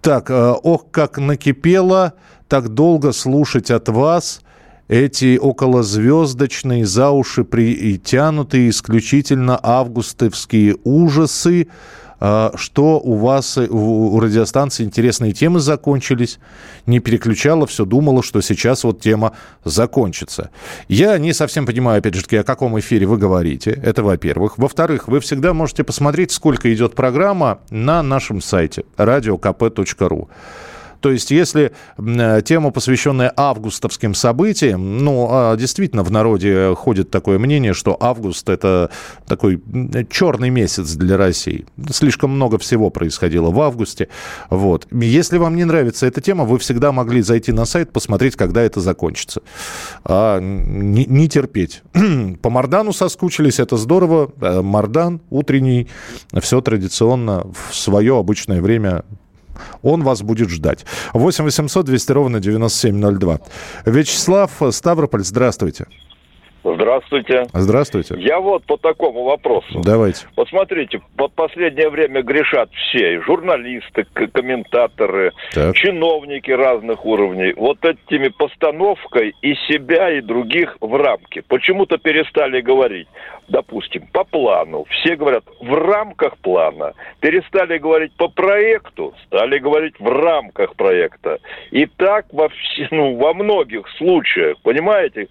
так, 0.00 0.30
э, 0.30 0.54
ох, 0.62 0.86
как 0.92 1.18
накипело, 1.18 2.14
так 2.46 2.68
долго 2.68 3.10
слушать 3.10 3.72
от 3.72 3.88
вас 3.88 4.40
эти 4.88 5.36
околозвездочные, 5.36 6.86
за 6.86 7.10
уши 7.10 7.44
притянутые 7.44 8.70
исключительно 8.70 9.58
августовские 9.62 10.76
ужасы, 10.84 11.68
а, 12.20 12.52
что 12.56 12.98
у 12.98 13.14
вас 13.14 13.56
у 13.58 14.18
радиостанции 14.18 14.82
интересные 14.82 15.32
темы 15.32 15.60
закончились, 15.60 16.40
не 16.86 16.98
переключала, 16.98 17.66
все 17.66 17.84
думала, 17.84 18.22
что 18.22 18.40
сейчас 18.40 18.82
вот 18.82 19.00
тема 19.00 19.34
закончится. 19.62 20.50
Я 20.88 21.16
не 21.18 21.32
совсем 21.32 21.64
понимаю, 21.64 21.98
опять 21.98 22.14
же 22.14 22.24
таки, 22.24 22.36
о 22.36 22.42
каком 22.42 22.78
эфире 22.80 23.06
вы 23.06 23.18
говорите, 23.18 23.70
это 23.70 24.02
во-первых. 24.02 24.58
Во-вторых, 24.58 25.06
вы 25.06 25.20
всегда 25.20 25.54
можете 25.54 25.84
посмотреть, 25.84 26.32
сколько 26.32 26.72
идет 26.74 26.94
программа 26.94 27.60
на 27.70 28.02
нашем 28.02 28.40
сайте 28.40 28.84
radiokp.ru. 28.96 30.28
То 31.00 31.10
есть, 31.10 31.30
если 31.30 31.72
э, 31.96 32.42
тема, 32.44 32.70
посвященная 32.70 33.32
августовским 33.36 34.14
событиям, 34.14 34.98
ну, 34.98 35.28
а 35.30 35.56
действительно, 35.56 36.02
в 36.02 36.10
народе 36.10 36.74
ходит 36.74 37.10
такое 37.10 37.38
мнение, 37.38 37.72
что 37.72 37.96
август– 38.00 38.48
это 38.50 38.90
такой 39.26 39.62
черный 40.10 40.50
месяц 40.50 40.92
для 40.94 41.16
России. 41.16 41.66
Слишком 41.90 42.30
много 42.30 42.58
всего 42.58 42.90
происходило 42.90 43.50
в 43.50 43.60
августе. 43.60 44.08
Вот. 44.50 44.86
Если 44.90 45.38
вам 45.38 45.56
не 45.56 45.64
нравится 45.64 46.06
эта 46.06 46.20
тема, 46.20 46.44
вы 46.44 46.58
всегда 46.58 46.92
могли 46.92 47.22
зайти 47.22 47.52
на 47.52 47.64
сайт, 47.64 47.92
посмотреть, 47.92 48.36
когда 48.36 48.62
это 48.62 48.80
закончится. 48.80 49.42
А 50.04 50.40
не, 50.40 51.04
не 51.06 51.28
терпеть. 51.28 51.82
По 52.42 52.50
Мардану 52.50 52.92
соскучились, 52.92 53.60
это 53.60 53.76
здорово. 53.76 54.32
Э, 54.40 54.62
Мардан 54.62 55.20
утренний, 55.30 55.88
все 56.40 56.60
традиционно 56.60 57.46
в 57.52 57.74
свое 57.74 58.18
обычное 58.18 58.60
время 58.60 59.04
он 59.82 60.02
вас 60.02 60.22
будет 60.22 60.50
ждать. 60.50 60.84
8 61.14 61.44
800 61.44 61.86
200 61.86 62.12
ровно 62.12 62.40
9702. 62.40 63.38
Вячеслав 63.86 64.50
Ставрополь, 64.70 65.22
здравствуйте. 65.22 65.86
Здравствуйте. 66.64 67.46
Здравствуйте. 67.52 68.14
Я 68.18 68.40
вот 68.40 68.64
по 68.64 68.76
такому 68.76 69.24
вопросу. 69.24 69.80
Давайте. 69.84 70.26
Вот 70.36 70.48
смотрите, 70.48 71.00
под 71.16 71.32
последнее 71.32 71.88
время 71.88 72.22
грешат 72.22 72.70
все, 72.72 73.20
журналисты, 73.22 74.04
комментаторы, 74.32 75.32
так. 75.52 75.74
чиновники 75.76 76.50
разных 76.50 77.04
уровней, 77.04 77.54
вот 77.56 77.78
этими 77.84 78.28
постановкой 78.28 79.34
и 79.40 79.54
себя, 79.68 80.10
и 80.10 80.20
других 80.20 80.76
в 80.80 80.94
рамки. 80.94 81.42
Почему-то 81.48 81.96
перестали 81.98 82.60
говорить, 82.60 83.08
допустим, 83.48 84.06
по 84.12 84.24
плану. 84.24 84.84
Все 84.90 85.16
говорят 85.16 85.44
в 85.60 85.74
рамках 85.74 86.36
плана. 86.38 86.92
Перестали 87.20 87.78
говорить 87.78 88.12
по 88.16 88.28
проекту, 88.28 89.14
стали 89.26 89.58
говорить 89.58 89.94
в 89.98 90.06
рамках 90.06 90.74
проекта. 90.76 91.38
И 91.70 91.86
так 91.86 92.26
во, 92.32 92.48
все, 92.48 92.88
ну, 92.90 93.16
во 93.16 93.34
многих 93.34 93.88
случаях, 93.96 94.58
понимаете, 94.62 95.28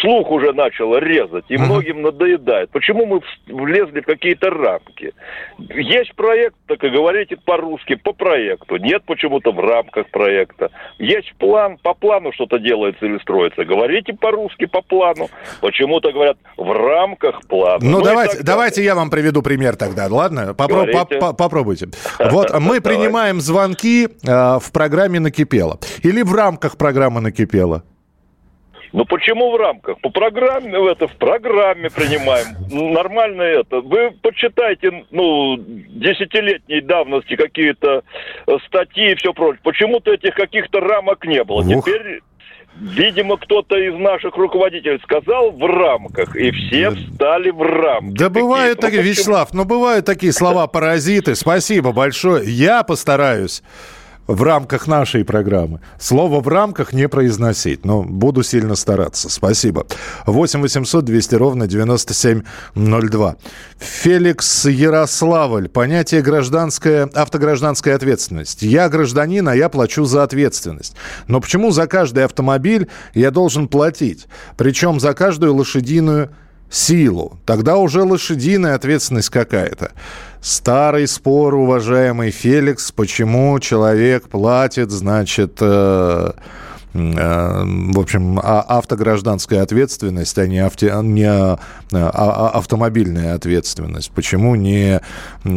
слух 0.00 0.30
уже 0.30 0.52
начал 0.52 0.96
резать, 0.98 1.44
и 1.48 1.56
многим 1.56 2.02
надоедает. 2.02 2.70
Почему 2.70 3.06
мы 3.06 3.20
влезли 3.46 4.00
в 4.00 4.04
какие-то 4.06 4.50
рамки? 4.50 5.12
Есть 5.58 6.14
проект, 6.14 6.56
так 6.66 6.82
и 6.84 6.88
говорите 6.88 7.36
по-русски, 7.44 7.94
по 7.96 8.12
проекту. 8.12 8.76
Нет 8.76 9.02
почему-то 9.06 9.52
в 9.52 9.58
рамках 9.60 10.08
проекта. 10.10 10.70
Есть 10.98 11.34
план, 11.38 11.78
по 11.82 11.94
плану 11.94 12.32
что-то 12.32 12.58
делается 12.58 13.06
или 13.06 13.18
строится. 13.18 13.64
Говорите 13.64 14.12
по-русски, 14.14 14.66
по 14.66 14.82
плану. 14.82 15.28
Почему-то 15.60 16.12
говорят 16.12 16.36
в 16.56 16.70
рамках 16.70 17.40
плана. 17.48 17.78
Ну, 17.82 17.98
ну 17.98 18.02
давайте, 18.04 18.42
давайте 18.42 18.84
я 18.84 18.94
вам 18.94 19.10
приведу 19.10 19.42
пример 19.42 19.76
тогда, 19.76 20.06
ладно? 20.10 20.54
Попро- 20.56 21.18
по- 21.18 21.32
попробуйте. 21.34 21.88
Вот 22.30 22.52
мы 22.60 22.80
принимаем 22.80 23.40
звонки 23.40 24.06
э, 24.06 24.58
в 24.58 24.72
программе 24.72 25.20
«Накипело». 25.20 25.78
Или 26.02 26.22
в 26.22 26.34
рамках 26.34 26.76
программы 26.76 27.20
«Накипело». 27.20 27.82
Ну 28.92 29.04
почему 29.04 29.50
в 29.50 29.56
рамках? 29.56 30.00
По 30.00 30.10
программе 30.10 30.72
это 30.90 31.06
в 31.08 31.16
программе 31.16 31.90
принимаем. 31.90 32.46
Нормально 32.92 33.42
это. 33.42 33.80
Вы 33.80 34.12
почитайте, 34.22 35.04
ну, 35.10 35.56
десятилетней 35.58 36.80
давности 36.80 37.36
какие-то 37.36 38.02
э, 38.46 38.52
статьи 38.66 39.12
и 39.12 39.14
все 39.16 39.32
прочее. 39.32 39.60
Почему-то 39.62 40.12
этих 40.12 40.34
каких-то 40.34 40.80
рамок 40.80 41.24
не 41.26 41.44
было. 41.44 41.60
Ух. 41.60 41.84
Теперь 41.84 42.20
Видимо, 42.80 43.36
кто-то 43.38 43.76
из 43.76 43.94
наших 43.98 44.36
руководителей 44.36 45.00
сказал 45.02 45.50
в 45.50 45.64
рамках, 45.64 46.36
и 46.36 46.52
все 46.52 46.90
встали 46.90 47.50
в 47.50 47.60
рамки. 47.60 48.16
Да 48.16 48.30
бывают 48.30 48.78
такие, 48.78 49.02
Вячеслав, 49.02 49.52
ну, 49.52 49.64
бывают 49.64 50.06
такие 50.06 50.32
слова-паразиты. 50.32 51.34
Спасибо 51.34 51.92
большое. 51.92 52.48
Я 52.48 52.84
постараюсь 52.84 53.64
в 54.28 54.42
рамках 54.42 54.86
нашей 54.86 55.24
программы. 55.24 55.80
Слово 55.98 56.40
«в 56.40 56.48
рамках» 56.48 56.92
не 56.92 57.08
произносить, 57.08 57.84
но 57.84 58.02
буду 58.02 58.42
сильно 58.42 58.76
стараться. 58.76 59.30
Спасибо. 59.30 59.86
8 60.26 60.60
800 60.60 61.04
200 61.04 61.34
ровно 61.34 61.66
9702. 61.66 63.36
Феликс 63.78 64.66
Ярославль. 64.66 65.68
Понятие 65.68 66.20
гражданская, 66.20 67.08
автогражданская 67.14 67.96
ответственность. 67.96 68.62
Я 68.62 68.88
гражданин, 68.90 69.48
а 69.48 69.56
я 69.56 69.70
плачу 69.70 70.04
за 70.04 70.22
ответственность. 70.22 70.94
Но 71.26 71.40
почему 71.40 71.70
за 71.70 71.86
каждый 71.86 72.24
автомобиль 72.24 72.88
я 73.14 73.30
должен 73.30 73.66
платить? 73.66 74.26
Причем 74.58 75.00
за 75.00 75.14
каждую 75.14 75.54
лошадиную 75.54 76.30
силу. 76.70 77.38
Тогда 77.46 77.76
уже 77.76 78.02
лошадиная 78.02 78.74
ответственность 78.74 79.30
какая-то. 79.30 79.92
Старый 80.40 81.08
спор, 81.08 81.54
уважаемый 81.54 82.30
Феликс, 82.30 82.92
почему 82.92 83.58
человек 83.60 84.28
платит, 84.28 84.90
значит, 84.90 85.58
э, 85.60 86.32
в 86.94 87.98
общем, 87.98 88.38
а, 88.42 88.62
автогражданская 88.62 89.62
ответственность, 89.62 90.38
а 90.38 90.46
не, 90.46 90.58
авто, 90.58 91.02
не 91.02 91.24
а, 91.24 91.58
а, 91.92 92.50
автомобильная 92.54 93.34
ответственность. 93.34 94.10
Почему 94.10 94.54
не 94.54 95.00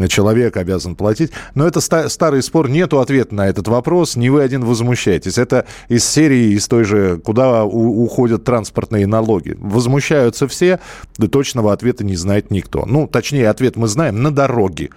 человек 0.09 0.57
обязан 0.57 0.95
платить? 0.95 1.31
Но 1.55 1.65
это 1.65 1.79
старый 1.79 2.43
спор, 2.43 2.69
нету 2.69 2.99
ответа 2.99 3.33
на 3.33 3.47
этот 3.47 3.67
вопрос, 3.67 4.15
не 4.15 4.29
вы 4.29 4.41
один 4.43 4.65
возмущаетесь. 4.65 5.37
Это 5.37 5.65
из 5.87 6.05
серии, 6.05 6.53
из 6.53 6.67
той 6.67 6.83
же, 6.83 7.17
куда 7.23 7.63
уходят 7.63 8.43
транспортные 8.43 9.07
налоги. 9.07 9.55
Возмущаются 9.59 10.47
все, 10.47 10.79
да 11.17 11.27
точного 11.27 11.71
ответа 11.71 12.03
не 12.03 12.15
знает 12.15 12.51
никто. 12.51 12.85
Ну, 12.85 13.07
точнее, 13.07 13.49
ответ 13.49 13.75
мы 13.77 13.87
знаем, 13.87 14.21
на 14.21 14.31
дороге. 14.31 14.89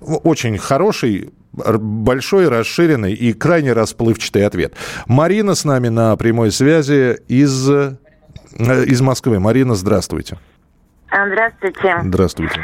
Очень 0.00 0.58
хороший 0.58 1.30
большой, 1.56 2.48
расширенный 2.48 3.12
и 3.14 3.32
крайне 3.32 3.72
расплывчатый 3.72 4.46
ответ. 4.46 4.74
Марина 5.06 5.54
с 5.54 5.64
нами 5.64 5.88
на 5.88 6.16
прямой 6.16 6.52
связи 6.52 7.18
из, 7.28 7.68
э, 7.70 7.96
из 8.58 9.00
Москвы. 9.00 9.40
Марина, 9.40 9.74
здравствуйте. 9.74 10.38
Здравствуйте. 11.10 11.96
Здравствуйте. 12.02 12.60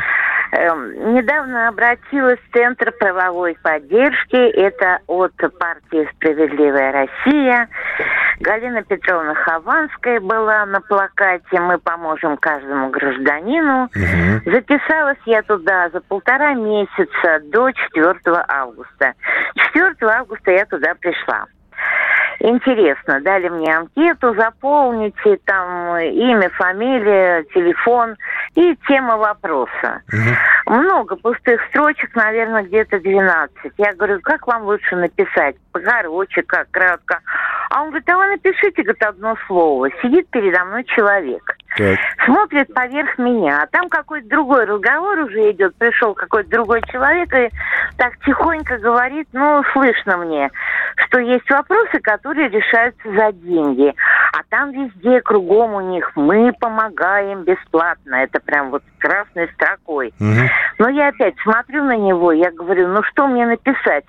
Эм, 0.52 1.14
недавно 1.14 1.68
обратилась 1.68 2.38
в 2.38 2.52
Центр 2.52 2.92
правовой 2.92 3.56
поддержки. 3.62 4.36
Это 4.36 5.00
от 5.06 5.32
партии 5.58 6.06
«Справедливая 6.14 6.92
Россия». 6.92 7.68
Галина 8.40 8.82
Петровна 8.82 9.34
Хованская 9.34 10.20
была 10.20 10.66
на 10.66 10.82
плакате 10.82 11.58
«Мы 11.58 11.78
поможем 11.78 12.36
каждому 12.36 12.90
гражданину». 12.90 13.84
Угу. 13.84 14.52
Записалась 14.52 15.18
я 15.24 15.42
туда 15.42 15.88
за 15.88 16.02
полтора 16.02 16.52
месяца 16.52 17.40
до 17.44 17.70
4 17.72 18.14
августа. 18.48 19.14
4 19.72 19.94
августа 20.02 20.50
я 20.50 20.66
туда 20.66 20.94
пришла. 21.00 21.46
Интересно, 22.40 23.20
дали 23.20 23.48
мне 23.48 23.76
анкету, 23.76 24.34
заполните 24.34 25.38
там 25.44 25.96
имя, 25.98 26.50
фамилия, 26.50 27.44
телефон 27.54 28.16
и 28.54 28.76
тема 28.88 29.16
вопроса. 29.16 30.02
Угу. 30.12 30.61
Много 30.66 31.16
пустых 31.16 31.60
строчек, 31.68 32.14
наверное, 32.14 32.62
где-то 32.62 33.00
12. 33.00 33.72
Я 33.78 33.92
говорю, 33.94 34.20
как 34.22 34.46
вам 34.46 34.64
лучше 34.64 34.96
написать? 34.96 35.56
Короче, 35.72 36.42
как 36.42 36.70
кратко. 36.70 37.20
А 37.70 37.82
он 37.82 37.88
говорит, 37.88 38.08
а 38.08 38.16
вы 38.16 38.26
напишите, 38.28 38.82
говорит, 38.82 39.02
одно 39.02 39.36
слово. 39.46 39.88
Сидит 40.02 40.28
передо 40.30 40.64
мной 40.64 40.84
человек. 40.84 41.56
Так. 41.76 41.98
Смотрит 42.26 42.72
поверх 42.74 43.16
меня. 43.18 43.62
А 43.62 43.66
там 43.66 43.88
какой-то 43.88 44.28
другой 44.28 44.66
разговор 44.66 45.20
уже 45.20 45.52
идет. 45.52 45.74
Пришел 45.76 46.14
какой-то 46.14 46.50
другой 46.50 46.82
человек 46.82 47.32
и 47.34 47.50
так 47.96 48.18
тихонько 48.26 48.76
говорит, 48.78 49.26
ну, 49.32 49.62
слышно 49.72 50.18
мне, 50.18 50.50
что 50.96 51.18
есть 51.20 51.48
вопросы, 51.50 51.98
которые 52.00 52.48
решаются 52.48 53.10
за 53.10 53.32
деньги. 53.32 53.94
А 54.32 54.42
там 54.50 54.72
везде, 54.72 55.20
кругом 55.22 55.74
у 55.74 55.80
них, 55.80 56.12
мы 56.14 56.52
помогаем 56.60 57.44
бесплатно. 57.44 58.16
Это 58.16 58.40
прям 58.40 58.70
вот 58.70 58.82
красной 58.98 59.48
строкой. 59.54 60.12
Угу. 60.20 60.48
Но 60.78 60.88
я 60.88 61.08
опять 61.08 61.34
смотрю 61.42 61.84
на 61.84 61.96
него, 61.96 62.32
я 62.32 62.50
говорю, 62.50 62.88
ну 62.88 63.02
что 63.04 63.26
мне 63.26 63.46
написать? 63.46 64.04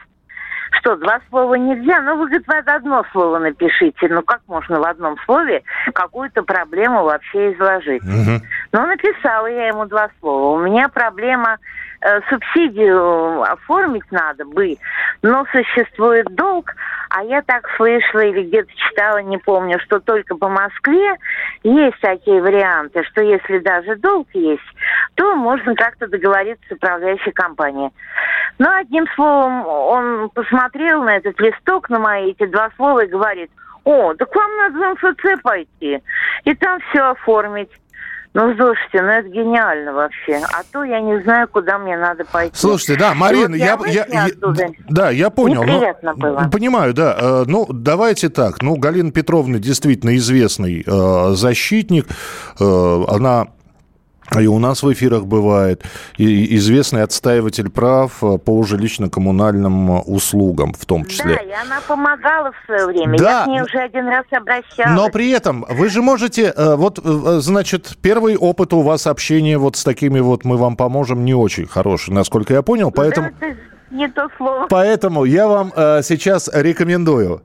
Что, 0.80 0.96
два 0.96 1.20
слова 1.30 1.54
нельзя? 1.54 2.02
Ну, 2.02 2.18
вы, 2.18 2.26
говорит, 2.26 2.48
в 2.48 2.70
одно 2.70 3.06
слово 3.12 3.38
напишите. 3.38 4.08
Ну, 4.10 4.24
как 4.24 4.42
можно 4.48 4.80
в 4.80 4.84
одном 4.84 5.18
слове 5.26 5.62
какую-то 5.94 6.42
проблему 6.42 7.04
вообще 7.04 7.54
изложить? 7.54 8.04
Угу. 8.04 8.44
Ну, 8.72 8.88
написала 8.88 9.46
я 9.46 9.68
ему 9.68 9.86
два 9.86 10.10
слова. 10.20 10.58
У 10.58 10.60
меня 10.60 10.90
проблема 10.90 11.60
Э, 12.06 12.20
субсидию 12.30 13.44
оформить 13.44 14.12
надо 14.12 14.44
бы, 14.44 14.76
но 15.24 15.46
существует 15.52 16.28
долг, 16.36 16.76
а 17.10 17.24
я 17.24 17.42
так 17.42 17.68
слышала 17.78 18.22
или 18.22 18.44
где-то 18.44 18.70
читала, 18.76 19.20
не 19.20 19.38
помню, 19.38 19.80
что 19.80 20.00
только 20.00 20.36
по 20.36 20.50
Москве 20.50 21.16
есть 21.64 22.00
такие 22.02 22.42
варианты, 22.42 23.04
что 23.06 23.22
если 23.22 23.60
даже 23.60 23.96
долг 23.96 24.28
есть, 24.34 24.62
то 25.16 25.36
можно 25.36 25.76
как-то 25.76 26.08
договориться 26.08 26.64
с 26.68 26.72
управляющей 26.74 27.32
компанией. 27.32 27.92
Но 28.60 28.70
одним 28.76 29.08
словом, 29.16 29.66
он 29.66 30.30
посмотрел 30.30 31.04
на 31.04 31.18
этот 31.18 31.40
листок, 31.40 31.90
на 31.90 32.00
мои 32.00 32.32
эти 32.32 32.46
два 32.46 32.70
слова 32.76 33.06
и 33.06 33.10
говорит, 33.10 33.50
о, 33.86 34.14
так 34.14 34.36
вам 34.36 34.58
надо 34.58 34.76
в 34.78 34.94
МФЦ 34.94 35.42
пойти 35.42 36.02
и 36.44 36.56
там 36.56 36.80
все 36.90 37.12
оформить. 37.12 37.72
Ну, 38.34 38.56
слушайте, 38.56 39.02
ну 39.02 39.10
это 39.10 39.30
гениально 39.30 39.94
вообще. 39.94 40.42
А 40.52 40.64
то 40.72 40.84
я 40.84 41.00
не 41.02 41.22
знаю, 41.22 41.48
куда 41.48 41.78
мне 41.78 41.96
надо 41.96 42.26
пойти. 42.26 42.56
Слушайте, 42.56 42.96
да, 42.96 43.14
Марина, 43.14 43.50
вот 43.50 43.58
я, 43.58 43.78
я, 43.86 44.06
я, 44.08 44.26
я, 44.26 44.70
да, 44.90 45.12
я 45.12 45.30
понял. 45.30 45.64
Неприятно 45.64 46.14
ну, 46.14 46.20
было. 46.20 46.50
Понимаю, 46.52 46.94
да. 46.96 47.16
Э, 47.20 47.44
ну, 47.46 47.68
давайте 47.72 48.30
так. 48.30 48.64
Ну, 48.64 48.76
Галина 48.78 49.12
Петровна 49.12 49.60
действительно 49.60 50.16
известный 50.16 50.84
э, 50.86 51.32
защитник. 51.36 52.08
Э, 52.60 53.04
она 53.08 53.50
и 54.40 54.48
у 54.48 54.60
нас 54.60 54.84
в 54.84 54.92
эфирах 54.92 55.26
бывает 55.26 55.84
и 56.18 56.56
известный 56.58 57.04
отстаиватель 57.04 57.70
прав 57.70 58.24
э, 58.24 58.38
по 58.38 58.64
жилищно-коммунальным 58.64 60.02
услугам 60.06 60.74
в 60.74 60.86
том 60.86 61.06
числе. 61.06 61.36
Да, 61.36 61.42
и 61.42 61.52
она 61.52 61.82
помогала 61.88 62.52
в 62.52 62.66
свое 62.66 62.88
время. 62.88 63.18
Да. 63.18 63.40
Я 63.40 63.44
к 63.46 63.48
ней 63.48 63.62
уже 63.62 63.80
один 63.80 64.08
раз 64.08 64.26
обращалась. 64.32 64.96
Но 64.96 65.10
при 65.10 65.32
этом 65.32 65.66
вы 65.70 65.90
же 65.90 66.02
можете, 66.02 66.54
э, 66.56 66.76
вот, 66.76 67.00
э, 67.04 67.40
значит, 67.42 67.98
первый 68.02 68.38
опыт 68.38 68.74
у 68.74 68.82
вас 68.82 69.08
общения 69.08 69.58
вот 69.58 69.76
с 69.76 69.84
такими 69.84 70.20
вот 70.20 70.46
«мы 70.46 70.58
вам 70.58 70.76
поможем» 70.76 71.26
не 71.26 71.34
очень 71.34 71.68
хороший, 71.68 72.14
насколько 72.14 72.54
я 72.54 72.62
понял, 72.62 72.92
поэтому... 72.92 73.30
Да, 73.40 73.48
не 73.92 74.08
то 74.08 74.28
слово. 74.38 74.66
Поэтому 74.70 75.24
я 75.24 75.48
вам 75.48 75.72
сейчас 76.02 76.50
рекомендую 76.52 77.44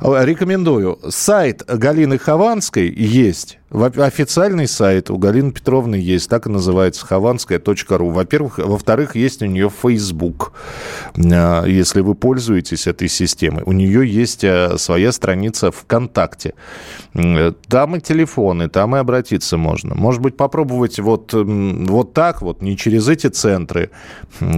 Рекомендую. 0.00 0.98
Сайт 1.08 1.62
Галины 1.66 2.18
Хованской 2.18 2.88
есть. 2.88 3.58
Официальный 3.70 4.66
сайт 4.66 5.10
у 5.10 5.16
Галины 5.16 5.52
Петровны 5.52 5.94
есть. 5.94 6.28
Так 6.28 6.46
и 6.46 6.50
называется. 6.50 7.06
хованская.ру. 7.06 8.10
Во-первых. 8.10 8.58
Во-вторых, 8.58 9.14
есть 9.14 9.42
у 9.42 9.46
нее 9.46 9.70
Facebook. 9.70 10.52
А, 11.16 11.64
если 11.64 12.00
вы 12.00 12.14
пользуетесь 12.14 12.86
этой 12.86 13.08
системой. 13.08 13.62
У 13.64 13.72
нее 13.72 14.10
есть 14.10 14.44
а, 14.44 14.76
своя 14.78 15.12
страница 15.12 15.70
ВКонтакте. 15.70 16.54
Там 17.12 17.96
и 17.96 18.00
телефоны, 18.00 18.68
там 18.68 18.96
и 18.96 18.98
обратиться 18.98 19.56
можно. 19.56 19.94
Может 19.94 20.20
быть, 20.20 20.36
попробовать 20.36 20.98
вот, 20.98 21.32
вот 21.32 22.12
так 22.12 22.42
вот, 22.42 22.62
не 22.62 22.76
через 22.76 23.08
эти 23.08 23.26
центры, 23.28 23.90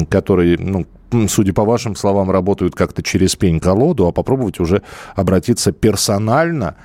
которые, 0.09 0.59
ну, 0.59 0.87
судя 1.29 1.53
по 1.53 1.65
вашим 1.65 1.97
словам, 1.97 2.31
работают 2.31 2.75
как-то 2.75 3.03
через 3.03 3.37
пень-колоду, 3.37 4.07
а 4.07 4.13
попробовать 4.13 4.61
уже 4.61 4.83
обратиться 5.15 5.73
персонально. 5.73 6.77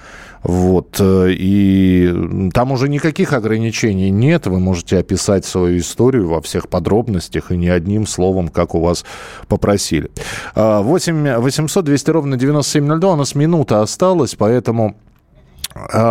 Вот, 0.43 0.97
э, 0.99 1.31
и 1.31 2.49
там 2.53 2.71
уже 2.71 2.87
никаких 2.87 3.33
ограничений 3.33 4.11
нет. 4.11 4.47
Вы 4.47 4.59
можете 4.59 4.97
описать 4.97 5.45
свою 5.45 5.79
историю 5.79 6.29
во 6.29 6.41
всех 6.41 6.69
подробностях 6.69 7.51
и 7.51 7.57
не 7.57 7.69
одним 7.69 8.05
словом, 8.05 8.49
как 8.49 8.75
у 8.75 8.79
вас 8.79 9.03
попросили. 9.47 10.09
8 10.55 11.37
800 11.39 11.85
200 11.85 12.09
ровно 12.11 12.37
9702. 12.37 13.13
У 13.13 13.15
нас 13.15 13.35
минута 13.35 13.81
осталась, 13.81 14.35
поэтому 14.35 14.95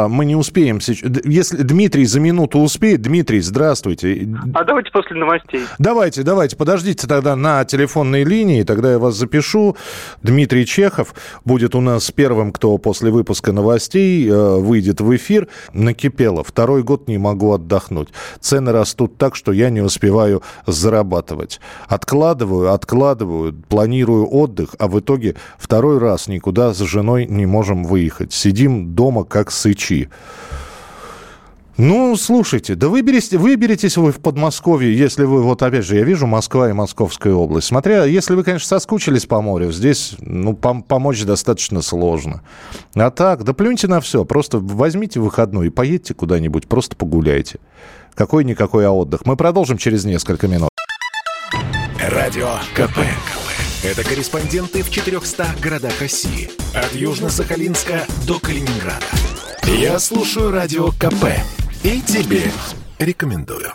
мы 0.09 0.25
не 0.25 0.37
успеем 0.37 0.81
сейчас. 0.81 1.11
Если 1.25 1.59
Дмитрий 1.63 2.05
за 2.05 2.21
минуту 2.21 2.59
успеет, 2.61 3.03
Дмитрий, 3.03 3.41
здравствуйте. 3.41 4.29
А 4.55 4.65
давайте 4.65 4.91
после 4.91 5.17
новостей. 5.17 5.63
Давайте, 5.79 6.23
давайте, 6.23 6.57
подождите 6.57 7.07
тогда 7.07 7.37
на 7.37 7.65
телефонной 7.65 8.25
линии, 8.25 8.63
тогда 8.63 8.93
я 8.93 8.99
вас 8.99 9.15
запишу. 9.15 9.77
Дмитрий 10.23 10.67
Чехов 10.67 11.15
будет 11.45 11.75
у 11.75 11.81
нас 11.81 12.11
первым, 12.11 12.53
кто 12.53 12.77
после 12.79 13.11
выпуска 13.11 13.53
новостей 13.53 14.29
э, 14.29 14.57
выйдет 14.57 15.01
в 15.01 15.15
эфир. 15.15 15.49
Накипело. 15.73 16.45
Второй 16.45 16.83
год 16.83 17.09
не 17.09 17.19
могу 17.19 17.53
отдохнуть. 17.53 18.09
Цены 18.41 18.73
растут 18.73 19.17
так, 19.19 19.37
что 19.37 19.53
я 19.53 19.71
не 19.71 19.81
успеваю 19.81 20.43
зарабатывать. 20.67 21.61
Откладываю, 21.89 22.73
откладываю, 22.73 23.55
планирую 23.69 24.29
отдых, 24.29 24.75
а 24.79 24.89
в 24.89 24.99
итоге 25.01 25.37
второй 25.59 25.99
раз 25.99 26.29
никуда 26.29 26.75
с 26.75 26.79
женой 26.79 27.27
не 27.27 27.47
можем 27.47 27.85
выехать. 27.85 28.33
Сидим 28.33 28.95
дома 28.95 29.25
как 29.25 29.51
сычи. 29.57 30.09
Ну, 31.79 32.17
слушайте, 32.17 32.75
да 32.75 32.89
выберитесь, 32.89 33.33
выберитесь 33.35 33.99
вы 33.99 34.11
в 34.11 34.21
Подмосковье, 34.21 34.97
если 34.97 35.25
вы, 35.25 35.43
вот 35.43 35.63
опять 35.63 35.85
же, 35.85 35.97
я 35.97 36.05
вижу 36.05 36.27
Москва 36.27 36.71
и 36.71 36.73
Московская 36.73 37.35
область. 37.35 37.67
Смотря, 37.67 38.05
если 38.05 38.35
вы, 38.35 38.45
конечно, 38.45 38.67
соскучились 38.67 39.27
по 39.27 39.43
морю, 39.43 39.71
здесь, 39.73 40.15
ну, 40.21 40.53
пом- 40.53 40.83
помочь 40.83 41.23
достаточно 41.25 41.83
сложно. 41.83 42.43
А 42.95 43.11
так, 43.11 43.45
да 43.45 43.53
плюньте 43.53 43.89
на 43.89 44.01
все, 44.01 44.25
просто 44.25 44.59
возьмите 44.59 45.21
выходной 45.21 45.67
и 45.67 45.71
поедьте 45.71 46.15
куда-нибудь, 46.15 46.67
просто 46.67 46.97
погуляйте. 46.97 47.59
Какой-никакой 48.15 48.87
отдых. 48.89 49.27
Мы 49.27 49.37
продолжим 49.37 49.77
через 49.77 50.07
несколько 50.07 50.49
минут. 50.49 50.71
Радио 52.01 52.49
КП. 52.75 53.01
Это 53.85 54.03
корреспонденты 54.03 54.83
в 54.83 54.91
400 54.91 55.47
городах 55.63 56.01
России. 56.01 56.49
От 56.75 56.95
Южно-Сахалинска 56.95 58.01
до 58.27 58.39
Калининграда. 58.39 59.05
Я 59.79 59.99
слушаю 59.99 60.51
Радио 60.51 60.89
КП 60.93 61.27
и 61.83 62.01
тебе 62.01 62.51
рекомендую. 62.99 63.73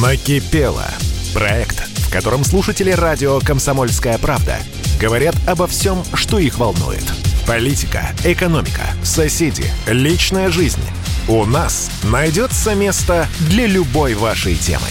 Накипело. 0.00 0.86
Проект, 1.34 1.80
в 1.80 2.12
котором 2.12 2.44
слушатели 2.44 2.90
радио 2.90 3.40
«Комсомольская 3.40 4.18
правда» 4.18 4.56
говорят 5.00 5.34
обо 5.48 5.66
всем, 5.66 6.02
что 6.14 6.38
их 6.38 6.58
волнует– 6.58 7.02
Политика, 7.46 8.14
экономика, 8.24 8.82
соседи, 9.02 9.64
личная 9.88 10.48
жизнь. 10.48 10.80
У 11.28 11.44
нас 11.44 11.90
найдется 12.04 12.74
место 12.74 13.26
для 13.50 13.66
любой 13.66 14.14
вашей 14.14 14.54
темы. 14.54 14.86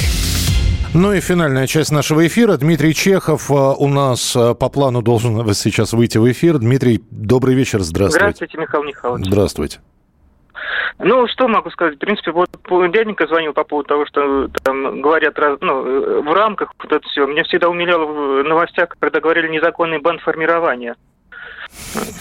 Ну 0.93 1.13
и 1.13 1.21
финальная 1.21 1.67
часть 1.67 1.89
нашего 1.89 2.27
эфира. 2.27 2.57
Дмитрий 2.57 2.93
Чехов 2.93 3.49
э, 3.49 3.53
у 3.53 3.87
нас 3.87 4.35
э, 4.35 4.53
по 4.55 4.67
плану 4.67 5.01
должен 5.01 5.47
сейчас 5.53 5.93
выйти 5.93 6.17
в 6.17 6.29
эфир. 6.29 6.57
Дмитрий, 6.57 7.01
добрый 7.09 7.55
вечер, 7.55 7.79
здравствуйте. 7.79 8.19
Здравствуйте, 8.19 8.57
Михаил 8.57 8.83
Михайлович. 8.83 9.25
Здравствуйте. 9.25 9.79
Ну, 10.99 11.27
что 11.29 11.47
могу 11.47 11.69
сказать? 11.69 11.95
В 11.95 11.99
принципе, 11.99 12.31
вот 12.31 12.49
дяденька 12.91 13.25
звонил 13.25 13.53
по 13.53 13.63
поводу 13.63 13.87
того, 13.87 14.05
что 14.05 14.49
там 14.63 15.01
говорят 15.01 15.35
ну, 15.61 16.23
в 16.23 16.33
рамках 16.33 16.73
вот 16.77 16.91
это 16.91 17.07
все. 17.07 17.25
Меня 17.25 17.45
всегда 17.45 17.69
умиляло 17.69 18.05
в 18.05 18.43
новостях, 18.43 18.89
когда 18.99 19.21
говорили 19.21 19.47
незаконный 19.47 19.99
бандформирование. 19.99 20.95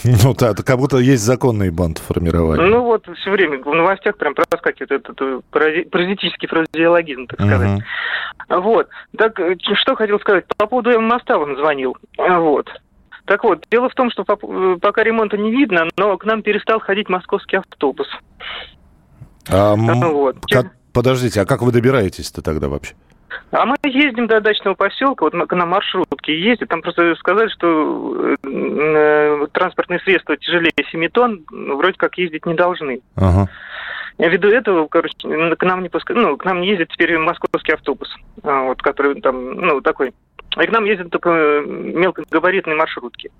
Ну 0.03 0.33
да, 0.33 0.51
это 0.51 0.63
как 0.63 0.77
будто 0.77 0.97
есть 0.97 1.23
законный 1.23 1.69
банд 1.69 1.99
формирования. 1.99 2.65
Ну 2.65 2.83
вот 2.83 3.05
все 3.19 3.31
время 3.31 3.59
в 3.59 3.73
новостях 3.73 4.17
прям 4.17 4.33
проскакивает 4.33 4.91
этот, 4.91 5.21
этот 5.21 5.45
паразитический 5.45 6.47
фразеологизм, 6.47 7.27
так 7.27 7.39
сказать. 7.39 7.83
Вот. 8.49 8.89
Так 9.17 9.39
что 9.75 9.95
хотел 9.95 10.19
сказать? 10.19 10.45
По 10.57 10.67
поводу 10.67 10.99
моста 10.99 11.37
он 11.37 11.55
звонил. 11.57 11.95
Вот. 12.17 12.69
Так 13.25 13.43
вот, 13.43 13.65
дело 13.69 13.87
в 13.89 13.93
том, 13.93 14.09
что 14.09 14.23
пока 14.25 15.03
ремонта 15.03 15.37
не 15.37 15.51
видно, 15.51 15.87
но 15.95 16.17
к 16.17 16.25
нам 16.25 16.41
перестал 16.41 16.79
ходить 16.79 17.07
московский 17.07 17.57
автобус. 17.57 18.07
А, 19.47 19.75
вот. 19.75 20.37
как, 20.49 20.73
подождите, 20.91 21.41
а 21.41 21.45
как 21.45 21.61
вы 21.61 21.71
добираетесь-то 21.71 22.41
тогда 22.41 22.67
вообще? 22.67 22.95
А 23.51 23.65
мы 23.65 23.75
ездим 23.83 24.27
до 24.27 24.41
дачного 24.41 24.75
поселка, 24.75 25.25
вот 25.25 25.33
на 25.33 25.65
маршрутке 25.65 26.39
ездим. 26.39 26.67
Там 26.67 26.81
просто 26.81 27.15
сказали, 27.15 27.49
что 27.49 28.35
э, 28.43 29.47
транспортные 29.51 29.99
средства 29.99 30.37
тяжелее 30.37 30.73
7 30.91 31.09
тонн 31.09 31.45
вроде 31.49 31.97
как 31.97 32.17
ездить 32.17 32.45
не 32.45 32.53
должны. 32.53 33.01
Ага. 33.15 33.49
Ввиду 34.17 34.49
этого, 34.49 34.87
короче, 34.87 35.15
к 35.17 35.63
нам 35.63 35.81
не 35.81 35.89
пускай, 35.89 36.15
ну, 36.15 36.37
к 36.37 36.45
нам 36.45 36.61
не 36.61 36.69
ездит 36.69 36.89
теперь 36.89 37.17
московский 37.17 37.73
автобус, 37.73 38.09
а, 38.43 38.63
вот, 38.63 38.81
который 38.81 39.19
там, 39.21 39.53
ну, 39.53 39.81
такой. 39.81 40.13
И 40.61 40.65
к 40.65 40.71
нам 40.71 40.85
ездят 40.85 41.09
только 41.09 41.63
мелкогабаритные 41.65 42.75
маршрутки. 42.75 43.31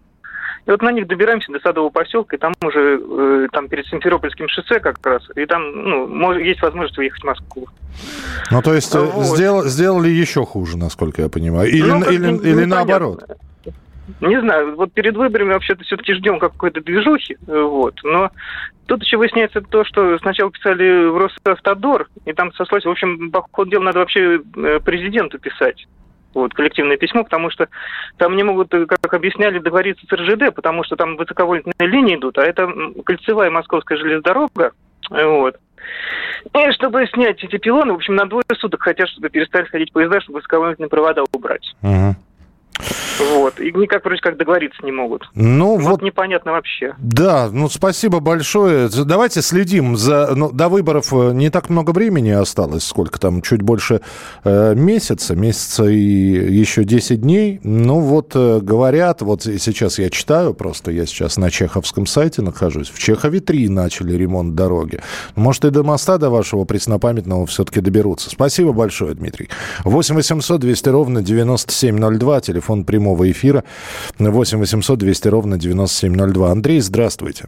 И 0.65 0.71
вот 0.71 0.81
на 0.81 0.91
них 0.91 1.07
добираемся 1.07 1.51
до 1.51 1.59
Садового 1.59 1.89
поселка, 1.89 2.35
и 2.35 2.39
там 2.39 2.53
уже, 2.63 2.99
э, 3.01 3.47
там 3.51 3.67
перед 3.67 3.87
Симферопольским 3.87 4.47
шоссе 4.47 4.79
как 4.79 5.05
раз, 5.05 5.23
и 5.35 5.45
там, 5.45 5.71
ну, 5.71 6.07
мож, 6.07 6.37
есть 6.37 6.61
возможность 6.61 6.97
уехать 6.99 7.21
в 7.21 7.25
Москву. 7.25 7.67
Ну, 8.51 8.61
то 8.61 8.73
есть 8.73 8.93
э, 8.93 8.99
вот. 8.99 9.25
сделал, 9.25 9.63
сделали 9.63 10.09
еще 10.09 10.45
хуже, 10.45 10.77
насколько 10.77 11.23
я 11.23 11.29
понимаю, 11.29 11.69
или, 11.69 11.89
ну, 11.89 12.03
или, 12.09 12.31
не, 12.31 12.39
или 12.39 12.65
наоборот? 12.65 13.23
Не 14.19 14.39
знаю, 14.39 14.75
вот 14.75 14.91
перед 14.93 15.15
выборами 15.15 15.53
вообще-то 15.53 15.83
все-таки 15.83 16.13
ждем 16.13 16.37
какой-то 16.37 16.81
движухи, 16.81 17.37
вот, 17.47 17.95
но 18.03 18.29
тут 18.85 19.01
еще 19.03 19.17
выясняется 19.17 19.61
то, 19.61 19.83
что 19.83 20.19
сначала 20.19 20.51
писали 20.51 21.07
в 21.07 21.17
Росавтодор, 21.17 22.07
и 22.25 22.33
там 22.33 22.53
сослались, 22.53 22.85
в 22.85 22.89
общем, 22.89 23.31
по 23.31 23.43
ходу 23.51 23.71
дела 23.71 23.83
надо 23.83 23.99
вообще 23.99 24.41
э, 24.57 24.79
президенту 24.79 25.39
писать 25.39 25.87
вот, 26.33 26.53
коллективное 26.53 26.97
письмо, 26.97 27.23
потому 27.23 27.49
что 27.49 27.67
там 28.17 28.35
не 28.35 28.43
могут, 28.43 28.73
э, 28.73 28.85
как 28.85 29.13
объясняли, 29.13 29.59
договориться 29.59 30.05
с 30.07 30.13
РЖД, 30.13 30.53
потому 30.55 30.83
что 30.83 30.95
там 30.95 31.17
высоковольтные 31.17 31.73
линии 31.79 32.15
идут, 32.15 32.37
а 32.37 32.43
это 32.43 32.71
кольцевая 33.05 33.49
московская 33.49 33.97
железнодорога, 33.97 34.71
вот. 35.09 35.57
И 36.53 36.71
чтобы 36.71 37.05
снять 37.07 37.43
эти 37.43 37.57
пилоны, 37.57 37.93
в 37.93 37.97
общем, 37.97 38.15
на 38.15 38.25
двое 38.25 38.43
суток 38.57 38.81
хотят, 38.81 39.09
чтобы 39.09 39.29
перестали 39.29 39.65
ходить 39.65 39.91
поезда, 39.91 40.21
чтобы 40.21 40.37
высоковольтные 40.37 40.89
провода 40.89 41.23
убрать. 41.33 41.73
Угу. 41.81 42.15
Вот. 43.19 43.59
И 43.59 43.71
никак 43.71 44.03
вроде 44.05 44.21
как 44.21 44.37
договориться 44.37 44.83
не 44.83 44.91
могут. 44.91 45.29
Ну, 45.35 45.77
вот, 45.77 45.83
вот 45.83 46.01
непонятно 46.01 46.53
вообще. 46.53 46.95
Да, 46.99 47.49
ну 47.51 47.69
спасибо 47.69 48.19
большое. 48.19 48.89
Давайте 48.89 49.41
следим 49.41 49.97
за... 49.97 50.33
Ну, 50.35 50.51
до 50.51 50.69
выборов 50.69 51.13
э, 51.13 51.31
не 51.33 51.49
так 51.49 51.69
много 51.69 51.91
времени 51.91 52.29
осталось. 52.29 52.83
Сколько 52.83 53.19
там? 53.19 53.41
Чуть 53.41 53.61
больше 53.61 54.01
э, 54.43 54.73
месяца. 54.75 55.35
Месяца 55.35 55.85
и 55.85 55.97
еще 55.97 56.83
10 56.83 57.21
дней. 57.21 57.59
Ну 57.63 57.99
вот 57.99 58.31
э, 58.35 58.59
говорят, 58.61 59.21
вот 59.21 59.43
сейчас 59.43 59.99
я 59.99 60.09
читаю 60.09 60.53
просто, 60.53 60.91
я 60.91 61.05
сейчас 61.05 61.37
на 61.37 61.49
чеховском 61.51 62.05
сайте 62.05 62.41
нахожусь. 62.41 62.89
В 62.89 62.99
Чехове 62.99 63.39
3 63.39 63.69
начали 63.69 64.15
ремонт 64.15 64.55
дороги. 64.55 64.99
Может 65.35 65.65
и 65.65 65.69
до 65.69 65.83
моста 65.83 66.17
до 66.17 66.29
вашего 66.29 66.65
преснопамятного 66.65 67.45
все-таки 67.45 67.81
доберутся. 67.81 68.29
Спасибо 68.29 68.73
большое, 68.73 69.13
Дмитрий. 69.13 69.49
8 69.83 70.15
800 70.15 70.61
200 70.61 70.89
ровно 70.89 71.21
9702, 71.21 72.41
телефон 72.41 72.70
телефон 72.71 72.85
прямого 72.85 73.29
эфира 73.29 73.63
8 74.19 74.59
800 74.59 74.97
200 74.97 75.27
ровно 75.27 75.57
9702. 75.57 76.51
Андрей, 76.51 76.79
здравствуйте. 76.79 77.45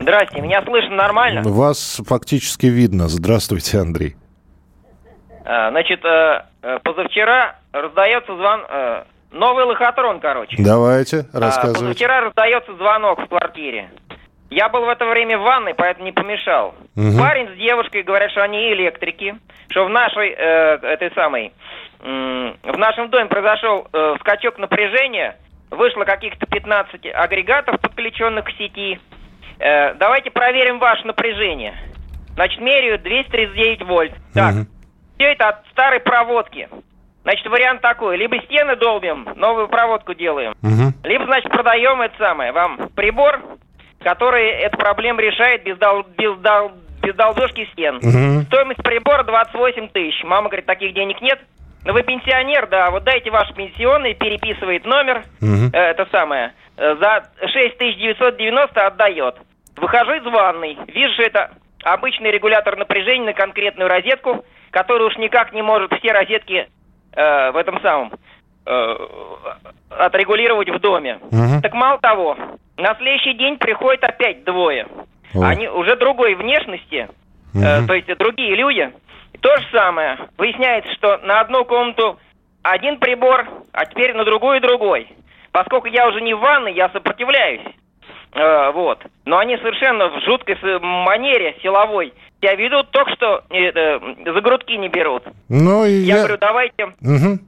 Здрасте, 0.00 0.40
меня 0.40 0.62
слышно 0.64 0.96
нормально? 0.96 1.42
Вас 1.44 2.00
фактически 2.06 2.66
видно. 2.66 3.08
Здравствуйте, 3.08 3.78
Андрей. 3.78 4.16
А, 5.44 5.70
значит, 5.70 6.04
э, 6.04 6.42
э, 6.62 6.78
позавчера 6.84 7.56
раздается 7.72 8.36
звон... 8.36 8.60
Э, 8.68 9.04
новый 9.32 9.64
лохотрон, 9.64 10.20
короче. 10.20 10.56
Давайте, 10.58 11.26
а, 11.32 11.40
рассказывайте. 11.40 11.80
Позавчера 11.80 12.20
раздается 12.20 12.74
звонок 12.76 13.20
в 13.20 13.26
квартире. 13.26 13.90
Я 14.50 14.68
был 14.68 14.84
в 14.84 14.88
это 14.88 15.04
время 15.06 15.38
в 15.38 15.42
ванной, 15.42 15.74
поэтому 15.74 16.06
не 16.06 16.12
помешал. 16.12 16.74
Угу. 16.96 17.18
Парень 17.18 17.48
с 17.54 17.58
девушкой 17.58 18.02
говорят, 18.02 18.30
что 18.30 18.42
они 18.42 18.72
электрики, 18.72 19.36
что 19.68 19.84
в 19.84 19.90
нашей, 19.90 20.30
э, 20.30 20.78
этой 20.82 21.10
самой, 21.12 21.52
в 22.00 22.78
нашем 22.78 23.10
доме 23.10 23.26
произошел 23.26 23.88
э, 23.92 24.14
скачок 24.20 24.58
напряжения, 24.58 25.36
вышло 25.70 26.04
каких-то 26.04 26.46
15 26.46 27.06
агрегатов, 27.14 27.80
подключенных 27.80 28.44
к 28.44 28.50
сети. 28.52 29.00
Э, 29.58 29.94
давайте 29.94 30.30
проверим 30.30 30.78
ваше 30.78 31.06
напряжение. 31.06 31.74
Значит, 32.34 32.60
меряют 32.60 33.02
239 33.02 33.82
вольт. 33.82 34.12
Так, 34.32 34.54
угу. 34.54 34.66
все 35.16 35.32
это 35.32 35.48
от 35.48 35.66
старой 35.72 36.00
проводки. 36.00 36.68
Значит, 37.24 37.46
вариант 37.48 37.82
такой. 37.82 38.16
Либо 38.16 38.40
стены 38.42 38.76
долбим, 38.76 39.28
новую 39.34 39.68
проводку 39.68 40.14
делаем. 40.14 40.54
Угу. 40.62 41.04
Либо, 41.04 41.26
значит, 41.26 41.50
продаем 41.50 42.00
это 42.00 42.16
самое. 42.16 42.52
Вам 42.52 42.88
прибор, 42.94 43.42
который 44.00 44.48
эту 44.48 44.78
проблему 44.78 45.20
решает 45.20 45.64
без, 45.64 45.76
дол, 45.78 46.04
без, 46.16 46.36
дол, 46.38 46.72
без 47.02 47.14
долбежки 47.14 47.68
стен. 47.72 47.96
Угу. 47.96 48.46
Стоимость 48.46 48.82
прибора 48.82 49.24
28 49.24 49.88
тысяч. 49.88 50.22
Мама 50.24 50.48
говорит, 50.48 50.66
таких 50.66 50.94
денег 50.94 51.20
нет. 51.20 51.40
Ну, 51.84 51.92
вы 51.92 52.02
пенсионер, 52.02 52.66
да, 52.68 52.90
вот 52.90 53.04
дайте 53.04 53.30
ваш 53.30 53.52
пенсионный, 53.54 54.14
переписывает 54.14 54.84
номер, 54.84 55.22
угу. 55.40 55.70
э, 55.72 55.78
это 55.78 56.06
самое, 56.10 56.52
э, 56.76 56.96
за 56.96 57.30
6990 57.46 58.86
отдает. 58.86 59.36
Выхожу 59.76 60.14
из 60.14 60.24
ванной, 60.24 60.76
вижу, 60.88 61.14
что 61.14 61.22
это 61.22 61.50
обычный 61.84 62.32
регулятор 62.32 62.76
напряжения 62.76 63.26
на 63.26 63.32
конкретную 63.32 63.88
розетку, 63.88 64.44
который 64.70 65.06
уж 65.06 65.16
никак 65.16 65.52
не 65.52 65.62
может 65.62 65.92
все 65.94 66.12
розетки 66.12 66.68
э, 67.12 67.50
в 67.52 67.56
этом 67.56 67.80
самом 67.80 68.12
отрегулировать 69.90 70.68
в 70.70 70.78
доме. 70.78 71.18
Угу. 71.30 71.62
Так 71.62 71.74
мало 71.74 71.98
того, 71.98 72.36
на 72.76 72.94
следующий 72.96 73.34
день 73.34 73.56
приходит 73.58 74.04
опять 74.04 74.44
двое. 74.44 74.86
О. 75.34 75.44
Они 75.44 75.68
уже 75.68 75.96
другой 75.96 76.34
внешности, 76.34 77.08
угу. 77.54 77.62
э, 77.62 77.86
то 77.86 77.94
есть 77.94 78.06
другие 78.18 78.54
люди. 78.54 78.90
То 79.40 79.56
же 79.56 79.66
самое. 79.72 80.18
Выясняется, 80.36 80.92
что 80.94 81.18
на 81.18 81.40
одну 81.40 81.64
комнату 81.64 82.18
один 82.62 82.98
прибор, 82.98 83.46
а 83.72 83.86
теперь 83.86 84.14
на 84.14 84.24
другую 84.24 84.60
другой. 84.60 85.08
Поскольку 85.52 85.86
я 85.86 86.08
уже 86.08 86.20
не 86.20 86.34
в 86.34 86.40
ванной, 86.40 86.74
я 86.74 86.88
сопротивляюсь. 86.90 87.62
Э, 88.32 88.70
вот. 88.72 89.00
Но 89.24 89.38
они 89.38 89.56
совершенно 89.58 90.08
в 90.08 90.20
жуткой 90.24 90.56
манере 90.80 91.56
силовой 91.62 92.12
себя 92.40 92.54
ведут, 92.54 92.90
только 92.90 93.12
что 93.12 93.44
э, 93.50 93.98
за 94.24 94.40
грудки 94.40 94.72
не 94.72 94.88
берут. 94.88 95.24
Ну, 95.48 95.84
и 95.84 95.92
я, 95.92 96.16
я 96.16 96.18
говорю, 96.20 96.38
давайте 96.38 96.84
угу. 96.86 97.38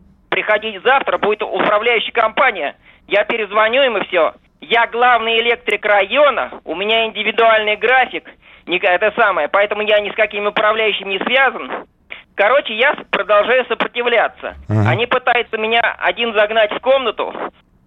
Приходите 0.40 0.80
завтра, 0.80 1.18
будет 1.18 1.42
управляющая 1.42 2.12
компания. 2.12 2.76
Я 3.06 3.24
перезвоню 3.24 3.82
им 3.82 3.98
и 3.98 4.06
все. 4.06 4.32
Я 4.60 4.86
главный 4.86 5.38
электрик 5.40 5.84
района, 5.84 6.60
у 6.64 6.74
меня 6.74 7.06
индивидуальный 7.06 7.76
график– 7.76 8.28
это 8.66 9.12
самое, 9.16 9.48
поэтому 9.48 9.82
я 9.82 10.00
ни 10.00 10.10
с 10.10 10.14
какими 10.14 10.46
управляющими 10.46 11.14
не 11.14 11.18
связан. 11.20 11.86
Короче, 12.34 12.74
я 12.74 12.94
продолжаю 13.10 13.66
сопротивляться. 13.66 14.54
Uh-huh. 14.68 14.86
Они 14.86 15.06
пытаются 15.06 15.58
меня 15.58 15.80
один 15.98 16.32
загнать 16.34 16.72
в 16.72 16.80
комнату, 16.80 17.34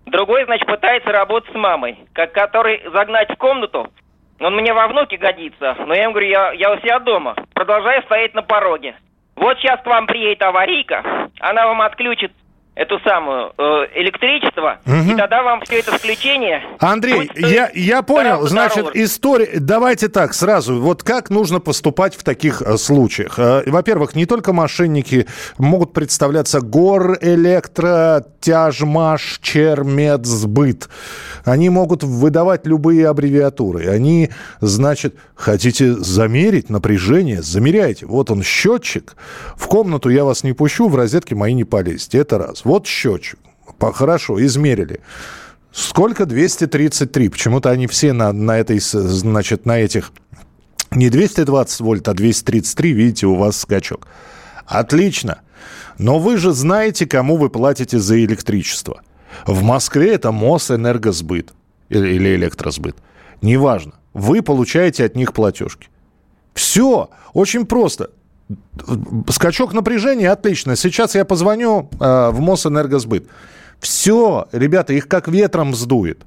другой, 0.05 0.45
значит, 0.45 0.67
пытается 0.67 1.11
работать 1.11 1.51
с 1.51 1.55
мамой, 1.55 1.97
как 2.13 2.33
который 2.33 2.81
загнать 2.93 3.29
в 3.31 3.37
комнату, 3.37 3.87
он 4.39 4.55
мне 4.55 4.73
во 4.73 4.87
внуке 4.87 5.17
годится, 5.17 5.75
но 5.85 5.93
я 5.93 6.03
им 6.03 6.11
говорю, 6.11 6.27
я, 6.27 6.51
я 6.53 6.71
у 6.71 6.77
себя 6.79 6.99
дома, 6.99 7.35
продолжаю 7.53 8.01
стоять 8.03 8.33
на 8.33 8.41
пороге. 8.41 8.95
Вот 9.35 9.57
сейчас 9.59 9.81
к 9.81 9.85
вам 9.85 10.05
приедет 10.05 10.41
аварийка, 10.41 11.29
она 11.39 11.67
вам 11.67 11.81
отключит 11.81 12.31
эту 12.75 12.99
самую 13.01 13.53
э, 13.57 13.61
электричество, 13.95 14.79
угу. 14.85 15.11
и 15.11 15.15
тогда 15.15 15.43
вам 15.43 15.61
все 15.61 15.79
это 15.79 15.91
включение... 15.91 16.63
Андрей, 16.79 17.29
я, 17.35 17.69
я 17.73 18.01
понял, 18.01 18.47
значит, 18.47 18.85
дороже. 18.85 19.03
история... 19.03 19.49
Давайте 19.59 20.07
так, 20.07 20.33
сразу, 20.33 20.81
вот 20.81 21.03
как 21.03 21.29
нужно 21.29 21.59
поступать 21.59 22.15
в 22.15 22.23
таких 22.23 22.61
э, 22.61 22.77
случаях? 22.77 23.37
Э, 23.37 23.63
во-первых, 23.67 24.15
не 24.15 24.25
только 24.25 24.53
мошенники 24.53 25.27
могут 25.57 25.93
представляться 25.93 26.61
Гор, 26.61 27.17
Электро, 27.21 28.25
Тяжмаш, 28.41 29.39
Чермедсбыт. 29.41 30.89
Они 31.45 31.69
могут 31.69 32.03
выдавать 32.03 32.65
любые 32.65 33.07
аббревиатуры. 33.07 33.87
Они, 33.87 34.31
значит, 34.61 35.15
хотите 35.35 35.93
замерить 35.93 36.69
напряжение? 36.69 37.41
Замеряйте. 37.41 38.05
Вот 38.05 38.31
он 38.31 38.43
счетчик. 38.43 39.15
В 39.55 39.67
комнату 39.67 40.09
я 40.09 40.25
вас 40.25 40.43
не 40.43 40.53
пущу, 40.53 40.89
в 40.89 40.95
розетке 40.95 41.35
мои 41.35 41.53
не 41.53 41.63
полезете. 41.63 42.17
Это 42.17 42.37
раз. 42.37 42.62
Вот 42.63 42.87
счетчик. 42.87 43.39
Хорошо, 43.79 44.43
измерили. 44.43 44.99
Сколько? 45.71 46.25
233. 46.25 47.29
Почему-то 47.29 47.69
они 47.69 47.87
все 47.87 48.13
на, 48.13 48.31
на 48.31 48.57
этой, 48.57 48.79
значит, 48.79 49.65
на 49.65 49.79
этих 49.79 50.11
не 50.91 51.09
220 51.09 51.79
вольт, 51.81 52.07
а 52.07 52.13
233, 52.13 52.93
видите, 52.93 53.25
у 53.25 53.35
вас 53.35 53.57
скачок. 53.57 54.07
Отлично. 54.65 55.41
Но 55.97 56.19
вы 56.19 56.37
же 56.37 56.53
знаете, 56.53 57.05
кому 57.05 57.37
вы 57.37 57.49
платите 57.49 57.99
за 57.99 58.23
электричество. 58.23 59.01
В 59.45 59.63
Москве 59.63 60.13
это 60.13 60.31
Мосэнергосбыт 60.31 61.53
или 61.89 62.35
электросбыт. 62.35 62.95
Неважно. 63.41 63.93
Вы 64.13 64.41
получаете 64.41 65.05
от 65.05 65.15
них 65.15 65.33
платежки. 65.33 65.89
Все. 66.53 67.09
Очень 67.33 67.65
просто. 67.65 68.11
Скачок 69.29 69.73
напряжения 69.73 70.31
отлично. 70.31 70.75
Сейчас 70.75 71.15
я 71.15 71.25
позвоню 71.25 71.89
э, 71.99 72.29
в 72.29 72.39
Мосэнергосбыт. 72.39 73.27
Все, 73.79 74.47
ребята, 74.51 74.93
их 74.93 75.07
как 75.07 75.27
ветром 75.27 75.75
сдует. 75.75 76.23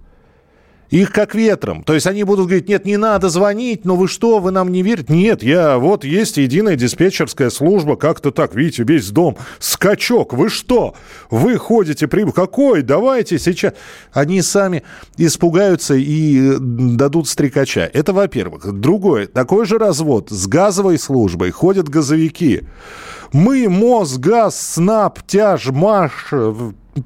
Их 0.90 1.12
как 1.12 1.34
ветром. 1.34 1.82
То 1.82 1.94
есть 1.94 2.06
они 2.06 2.22
будут 2.24 2.46
говорить, 2.46 2.68
нет, 2.68 2.84
не 2.84 2.96
надо 2.96 3.28
звонить, 3.28 3.84
но 3.84 3.96
вы 3.96 4.08
что, 4.08 4.38
вы 4.38 4.50
нам 4.50 4.70
не 4.70 4.82
верите? 4.82 5.12
Нет, 5.12 5.42
я, 5.42 5.78
вот 5.78 6.04
есть 6.04 6.36
единая 6.36 6.76
диспетчерская 6.76 7.50
служба, 7.50 7.96
как-то 7.96 8.30
так, 8.30 8.54
видите, 8.54 8.84
весь 8.84 9.10
дом. 9.10 9.36
Скачок, 9.58 10.32
вы 10.32 10.48
что? 10.48 10.94
Вы 11.30 11.58
ходите, 11.58 12.06
при... 12.06 12.30
какой? 12.30 12.82
Давайте 12.82 13.38
сейчас. 13.38 13.74
Они 14.12 14.42
сами 14.42 14.84
испугаются 15.16 15.94
и 15.94 16.56
дадут 16.58 17.28
стрекача. 17.28 17.90
Это 17.92 18.12
во-первых. 18.12 18.72
Другое, 18.72 19.26
такой 19.26 19.66
же 19.66 19.78
развод 19.78 20.30
с 20.30 20.46
газовой 20.46 20.98
службой. 20.98 21.50
Ходят 21.50 21.88
газовики. 21.88 22.62
Мы, 23.32 23.68
МОЗ, 23.68 24.18
ГАЗ, 24.18 24.74
СНАП, 24.74 25.20
ТЯЖ, 25.26 25.70
МАШ 25.70 26.32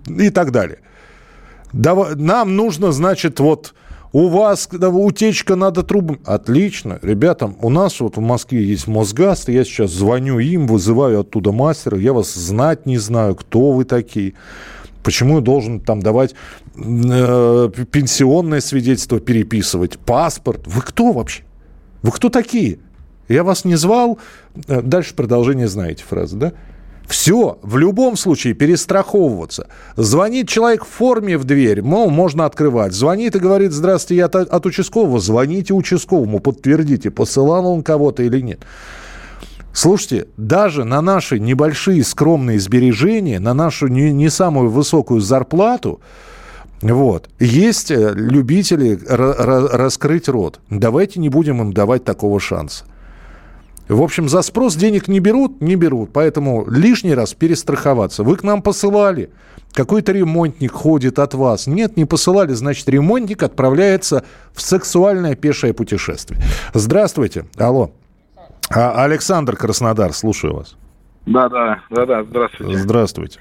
и 0.07 0.31
так 0.31 0.53
далее. 0.53 0.81
Давай, 1.73 2.15
нам 2.17 2.57
нужно, 2.57 2.93
значит, 2.93 3.41
вот 3.41 3.75
у 4.13 4.29
вас 4.29 4.69
утечка, 4.73 5.55
надо 5.55 5.83
трубы. 5.83 6.19
Отлично. 6.25 6.99
Ребята, 7.03 7.53
у 7.61 7.71
нас 7.71 8.01
вот 8.01 8.17
в 8.17 8.21
Москве 8.21 8.65
есть 8.65 8.89
Мосгаз, 8.89 9.49
я 9.49 9.65
сейчас 9.65 9.93
звоню 9.93 10.39
им, 10.41 10.67
вызываю 10.67 11.21
оттуда 11.21 11.53
мастера, 11.53 11.99
я 11.99 12.13
вас 12.13 12.35
знать 12.35 12.87
не 12.87 12.99
знаю, 12.99 13.37
кто 13.37 13.73
вы 13.73 13.85
такие. 13.85 14.35
Почему 15.03 15.37
я 15.37 15.41
должен 15.41 15.81
там 15.81 16.01
давать 16.01 16.35
э, 16.77 17.71
пенсионное 17.91 18.61
свидетельство 18.61 19.21
переписывать, 19.21 19.99
паспорт? 19.99 20.67
Вы 20.67 20.83
кто 20.83 21.13
вообще? 21.13 21.45
Вы 22.03 22.11
кто 22.11 22.29
такие? 22.29 22.81
Я 23.29 23.45
вас 23.45 23.65
не 23.65 23.77
звал. 23.77 24.19
Э, 24.67 24.83
дальше 24.83 25.15
продолжение 25.15 25.69
знаете 25.69 26.05
фразы, 26.07 26.37
да? 26.37 26.53
Все, 27.11 27.59
в 27.63 27.77
любом 27.77 28.17
случае 28.17 28.55
перестраховываться. 28.55 29.67
Звонит 29.97 30.49
человек 30.49 30.85
в 30.85 30.89
форме 30.89 31.39
в 31.39 31.45
дверь, 31.45 31.83
мол, 31.83 32.09
можно 32.09 32.45
открывать. 32.45 32.93
Звонит 32.93 33.35
и 33.35 33.41
говорит, 33.41 33.73
здравствуйте, 33.73 34.19
я 34.19 34.27
от, 34.27 34.37
от 34.37 34.65
участкового. 34.65 35.19
Звоните 35.19 35.75
участковому, 35.75 36.39
подтвердите, 36.39 37.11
посылал 37.11 37.67
он 37.67 37.83
кого-то 37.83 38.23
или 38.23 38.41
нет. 38.41 38.61
Слушайте, 39.73 40.29
даже 40.37 40.85
на 40.85 41.01
наши 41.03 41.41
небольшие 41.41 42.05
скромные 42.05 42.61
сбережения, 42.61 43.41
на 43.41 43.55
нашу 43.55 43.89
не, 43.89 44.13
не 44.13 44.29
самую 44.29 44.71
высокую 44.71 45.21
зарплату, 45.21 46.01
вот. 46.81 47.29
Есть 47.41 47.91
э, 47.91 48.13
любители 48.15 48.99
раскрыть 49.05 50.29
рот. 50.29 50.61
Давайте 50.71 51.19
не 51.19 51.29
будем 51.29 51.61
им 51.61 51.73
давать 51.73 52.05
такого 52.05 52.39
шанса. 52.39 52.85
В 53.91 54.03
общем, 54.03 54.29
за 54.29 54.43
спрос 54.43 54.77
денег 54.77 55.09
не 55.09 55.19
берут, 55.19 55.61
не 55.61 55.75
берут. 55.75 56.13
Поэтому 56.13 56.65
лишний 56.71 57.13
раз 57.13 57.35
перестраховаться. 57.35 58.23
Вы 58.23 58.37
к 58.37 58.45
нам 58.45 58.63
посылали. 58.63 59.31
Какой-то 59.73 60.13
ремонтник 60.13 60.71
ходит 60.71 61.19
от 61.19 61.35
вас. 61.35 61.67
Нет, 61.67 61.97
не 61.97 62.05
посылали, 62.05 62.53
значит, 62.53 62.89
ремонтник 62.89 63.43
отправляется 63.43 64.25
в 64.53 64.63
сексуальное 64.63 65.35
пешее 65.35 65.75
путешествие. 65.75 66.41
Здравствуйте. 66.73 67.47
Алло. 67.57 67.91
А, 68.73 69.03
Александр 69.05 69.57
Краснодар, 69.57 70.13
слушаю 70.13 70.55
вас. 70.55 70.77
Да, 71.27 71.49
да, 71.49 71.81
да, 71.91 72.07
да, 72.07 72.23
здравствуйте. 72.23 72.79
Здравствуйте. 72.79 73.41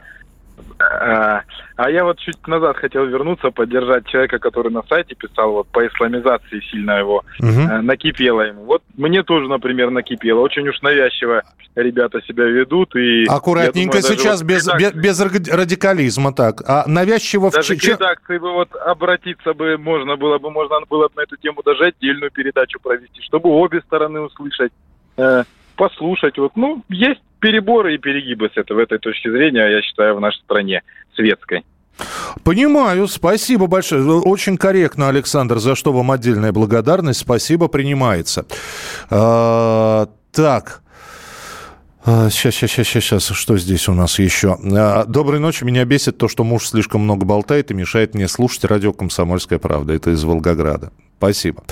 А, 0.79 1.43
а 1.75 1.89
я 1.89 2.03
вот 2.03 2.19
чуть 2.19 2.47
назад 2.47 2.77
хотел 2.77 3.05
вернуться, 3.05 3.51
поддержать 3.51 4.07
человека, 4.07 4.39
который 4.39 4.71
на 4.71 4.83
сайте 4.83 5.15
писал, 5.15 5.51
вот 5.51 5.67
по 5.67 5.85
исламизации 5.85 6.61
сильно 6.71 6.99
его 6.99 7.23
угу. 7.39 7.81
накипело 7.81 8.41
ему. 8.41 8.63
Вот 8.63 8.83
мне 8.97 9.23
тоже, 9.23 9.47
например, 9.47 9.89
накипело. 9.89 10.39
Очень 10.39 10.67
уж 10.67 10.81
навязчиво 10.81 11.43
ребята 11.75 12.21
себя 12.21 12.45
ведут. 12.45 12.95
И 12.95 13.25
Аккуратненько 13.25 14.01
думаю, 14.01 14.17
сейчас, 14.17 14.41
вот 14.41 14.49
без, 14.49 14.67
редакции... 14.67 14.99
без 14.99 15.19
радикализма 15.49 16.33
так. 16.33 16.61
А 16.67 16.83
навязчиво 16.87 17.51
даже 17.51 17.75
в... 17.75 17.79
к 17.79 17.83
редакции 17.83 18.37
бы 18.37 18.51
вот 18.51 18.73
обратиться 18.75 19.53
бы 19.53 19.77
можно 19.77 20.15
было 20.15 20.37
бы, 20.37 20.49
можно 20.49 20.79
было 20.89 21.07
бы 21.07 21.13
на 21.15 21.21
эту 21.21 21.37
тему 21.37 21.61
даже 21.63 21.85
отдельную 21.85 22.31
передачу 22.31 22.79
провести, 22.79 23.21
чтобы 23.21 23.49
обе 23.49 23.81
стороны 23.81 24.21
услышать 24.21 24.71
э, 25.17 25.43
послушать. 25.75 26.37
Вот, 26.37 26.51
ну, 26.55 26.83
есть 26.89 27.21
переборы 27.39 27.95
и 27.95 27.97
перегибы 27.97 28.49
с 28.53 28.57
этого, 28.57 28.81
этой 28.81 28.99
точки 28.99 29.29
зрения, 29.29 29.67
я 29.67 29.81
считаю, 29.81 30.15
в 30.15 30.21
нашей 30.21 30.41
стране 30.41 30.81
светской. 31.15 31.63
Понимаю, 32.43 33.07
спасибо 33.07 33.67
большое. 33.67 34.03
Очень 34.03 34.57
корректно, 34.57 35.09
Александр, 35.09 35.59
за 35.59 35.75
что 35.75 35.91
вам 35.91 36.11
отдельная 36.11 36.51
благодарность. 36.51 37.19
Спасибо, 37.19 37.67
принимается. 37.67 38.45
А, 39.09 40.07
так. 40.31 40.81
Сейчас, 42.05 42.55
сейчас, 42.55 42.71
сейчас, 42.71 43.03
сейчас, 43.03 43.27
что 43.27 43.57
здесь 43.57 43.89
у 43.89 43.93
нас 43.93 44.17
еще? 44.19 44.57
А, 44.63 45.03
доброй 45.05 45.39
ночи. 45.39 45.65
Меня 45.65 45.83
бесит 45.83 46.17
то, 46.17 46.29
что 46.29 46.43
муж 46.43 46.67
слишком 46.67 47.01
много 47.01 47.25
болтает 47.25 47.71
и 47.71 47.73
мешает 47.73 48.15
мне 48.15 48.27
слушать 48.27 48.63
радио 48.63 48.93
«Комсомольская 48.93 49.59
правда». 49.59 49.93
Это 49.93 50.11
из 50.11 50.23
Волгограда. 50.23 50.91
Спасибо. 51.19 51.63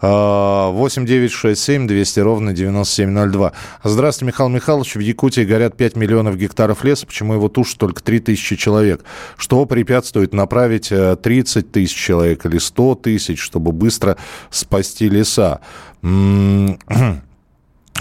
8 0.00 1.04
9 1.04 1.30
6 1.30 1.60
7 1.60 1.86
200 1.86 2.20
ровно 2.20 2.54
9702. 2.54 3.52
Здравствуйте, 3.82 4.28
Михаил 4.28 4.48
Михайлович. 4.48 4.94
В 4.94 5.00
Якутии 5.00 5.42
горят 5.42 5.76
5 5.76 5.96
миллионов 5.96 6.38
гектаров 6.38 6.84
леса. 6.84 7.06
Почему 7.06 7.34
его 7.34 7.50
тушат 7.50 7.76
только 7.76 8.02
3 8.02 8.20
тысячи 8.20 8.56
человек? 8.56 9.04
Что 9.36 9.66
препятствует 9.66 10.32
направить 10.32 10.88
30 10.88 11.56
э, 11.56 11.68
тысяч 11.68 11.94
человек 11.94 12.46
или 12.46 12.56
100 12.56 12.94
тысяч, 12.94 13.38
чтобы 13.42 13.72
быстро 13.72 14.16
спасти 14.48 15.10
леса? 15.10 15.60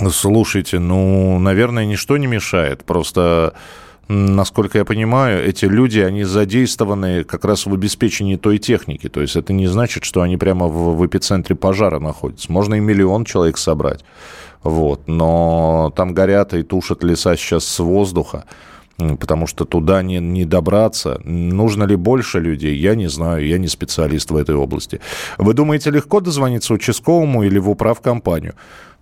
Слушайте, 0.10 0.80
ну, 0.80 1.38
наверное, 1.38 1.84
ничто 1.84 2.16
не 2.16 2.28
мешает. 2.28 2.86
Просто 2.86 3.56
насколько 4.08 4.78
я 4.78 4.86
понимаю, 4.86 5.44
эти 5.46 5.66
люди, 5.66 6.00
они 6.00 6.24
задействованы 6.24 7.24
как 7.24 7.46
раз 7.46 7.66
в 7.66 7.74
обеспечении 7.74 8.36
той 8.36 8.58
техники. 8.58 9.10
То 9.10 9.22
есть 9.22 9.36
это 9.36 9.54
не 9.54 9.68
значит, 9.68 10.04
что 10.04 10.22
они 10.22 10.38
прямо 10.38 10.68
в, 10.68 10.96
в 10.98 11.06
эпицентре 11.06 11.56
пожара 11.56 12.00
находятся. 12.00 12.52
Можно 12.52 12.76
и 12.76 12.80
миллион 12.80 13.26
человек 13.26 13.58
собрать. 13.58 14.04
Вот. 14.64 15.08
Но 15.08 15.92
там 15.96 16.14
горят 16.14 16.54
и 16.54 16.64
тушат 16.64 17.04
леса 17.04 17.36
сейчас 17.36 17.66
с 17.66 17.80
воздуха 17.80 18.46
потому 19.20 19.48
что 19.48 19.66
туда 19.66 20.02
не, 20.02 20.20
не 20.20 20.46
добраться. 20.46 21.20
Нужно 21.24 21.84
ли 21.84 21.96
больше 21.96 22.40
людей, 22.40 22.76
я 22.78 22.96
не 22.96 23.08
знаю, 23.08 23.46
я 23.46 23.58
не 23.58 23.68
специалист 23.68 24.30
в 24.32 24.38
этой 24.38 24.56
области. 24.56 25.02
Вы 25.38 25.54
думаете, 25.54 25.90
легко 25.90 26.20
дозвониться 26.20 26.74
участковому 26.74 27.44
или 27.44 27.58
в 27.58 27.70
управкомпанию? 27.70 28.54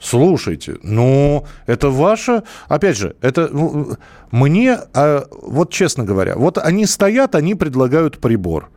Слушайте, 0.02 0.78
ну, 0.82 1.46
это 1.68 1.92
ваше... 1.92 2.42
Опять 2.68 2.98
же, 2.98 3.16
это 3.22 3.50
ну, 3.52 3.98
мне, 4.32 4.80
а, 4.96 5.28
вот 5.44 5.72
честно 5.72 6.04
говоря, 6.04 6.36
вот 6.36 6.58
они 6.58 6.88
стоят, 6.88 7.36
они 7.36 7.54
предлагают 7.54 8.18
прибор. 8.18 8.72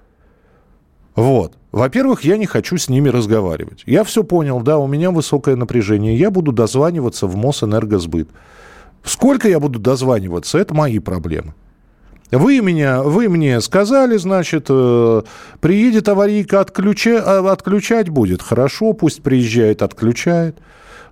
Вот. 1.17 1.57
Во-первых, 1.73 2.25
я 2.25 2.37
не 2.37 2.45
хочу 2.45 2.77
с 2.77 2.91
ними 2.91 3.09
разговаривать. 3.09 3.85
Я 3.87 4.05
все 4.05 4.23
понял, 4.23 4.61
да, 4.61 4.77
у 4.77 4.87
меня 4.87 5.11
высокое 5.11 5.57
напряжение. 5.57 6.15
Я 6.15 6.31
буду 6.31 6.53
дозваниваться 6.53 7.27
в 7.27 7.37
Мосэнергосбыт. 7.37 8.29
Сколько 9.03 9.49
я 9.49 9.59
буду 9.61 9.79
дозваниваться, 9.79 10.59
это 10.59 10.75
мои 10.75 10.99
проблемы. 10.99 11.55
Вы, 12.31 12.61
меня, 12.61 13.03
вы 13.03 13.31
мне 13.31 13.61
сказали, 13.63 14.19
значит, 14.19 14.67
э, 14.69 15.23
приедет 15.61 16.09
аварийка, 16.09 16.61
отключа, 16.61 17.23
а, 17.25 17.53
отключать 17.53 18.11
будет. 18.11 18.43
Хорошо, 18.43 18.93
пусть 18.93 19.23
приезжает, 19.23 19.83
отключает. 19.83 20.59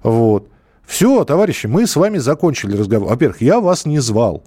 Вот. 0.02 0.48
Все, 0.86 1.24
товарищи, 1.24 1.66
мы 1.66 1.86
с 1.86 1.96
вами 1.96 2.18
закончили 2.18 2.76
разговор. 2.76 3.08
Во-первых, 3.08 3.40
я 3.40 3.60
вас 3.60 3.86
не 3.86 4.00
звал. 4.00 4.44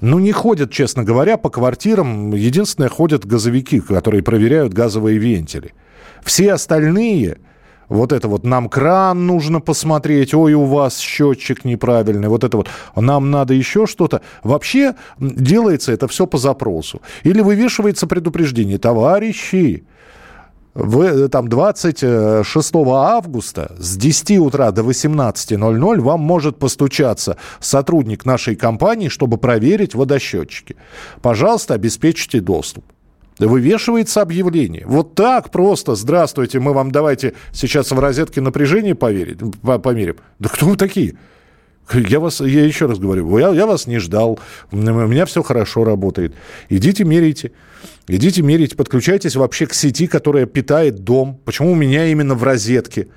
Ну, 0.00 0.18
не 0.18 0.32
ходят, 0.32 0.70
честно 0.70 1.04
говоря, 1.04 1.36
по 1.36 1.50
квартирам. 1.50 2.32
Единственное, 2.34 2.88
ходят 2.88 3.26
газовики, 3.26 3.80
которые 3.80 4.22
проверяют 4.22 4.72
газовые 4.72 5.18
вентили. 5.18 5.74
Все 6.22 6.52
остальные 6.52 7.38
вот 7.90 8.12
это 8.12 8.28
вот 8.28 8.44
нам 8.44 8.68
кран 8.68 9.26
нужно 9.26 9.60
посмотреть, 9.60 10.32
ой, 10.32 10.54
у 10.54 10.64
вас 10.64 10.98
счетчик 11.00 11.64
неправильный, 11.64 12.28
вот 12.28 12.44
это 12.44 12.56
вот 12.56 12.68
нам 12.94 13.32
надо 13.32 13.52
еще 13.52 13.86
что-то. 13.86 14.22
Вообще 14.44 14.94
делается 15.18 15.92
это 15.92 16.06
все 16.06 16.26
по 16.26 16.38
запросу. 16.38 17.02
Или 17.24 17.40
вывешивается 17.40 18.06
предупреждение, 18.06 18.78
товарищи, 18.78 19.84
в, 20.74 21.00
э, 21.00 21.28
там 21.28 21.48
26 21.48 22.74
августа 22.94 23.74
с 23.78 23.96
10 23.96 24.38
утра 24.38 24.70
до 24.70 24.82
18.00 24.82 26.00
вам 26.00 26.20
может 26.20 26.58
постучаться 26.58 27.36
сотрудник 27.58 28.24
нашей 28.24 28.56
компании, 28.56 29.08
чтобы 29.08 29.36
проверить 29.36 29.94
водосчетчики. 29.94 30.76
Пожалуйста, 31.22 31.74
обеспечьте 31.74 32.40
доступ. 32.40 32.84
Вывешивается 33.38 34.20
объявление. 34.20 34.84
Вот 34.86 35.14
так 35.14 35.50
просто. 35.50 35.94
Здравствуйте, 35.94 36.60
мы 36.60 36.74
вам 36.74 36.90
давайте 36.90 37.34
сейчас 37.52 37.90
в 37.90 37.98
розетке 37.98 38.40
напряжение 38.40 38.94
поверить, 38.94 39.38
померим. 39.82 40.16
Да 40.38 40.50
кто 40.50 40.66
вы 40.66 40.76
такие? 40.76 41.16
Я 41.94 42.20
вас, 42.20 42.40
я 42.40 42.64
еще 42.64 42.86
раз 42.86 42.98
говорю, 42.98 43.38
я, 43.38 43.50
я 43.50 43.66
вас 43.66 43.86
не 43.86 43.98
ждал, 43.98 44.38
у 44.70 44.76
меня 44.76 45.26
все 45.26 45.42
хорошо 45.42 45.84
работает. 45.84 46.34
Идите 46.68 47.04
мерите. 47.04 47.52
Идите 48.06 48.42
мерите, 48.42 48.76
подключайтесь 48.76 49.36
вообще 49.36 49.66
к 49.66 49.74
сети, 49.74 50.06
которая 50.06 50.46
питает 50.46 51.04
дом. 51.04 51.40
Почему 51.44 51.72
у 51.72 51.74
меня 51.74 52.06
именно 52.06 52.34
в 52.34 52.42
розетке? 52.42 53.08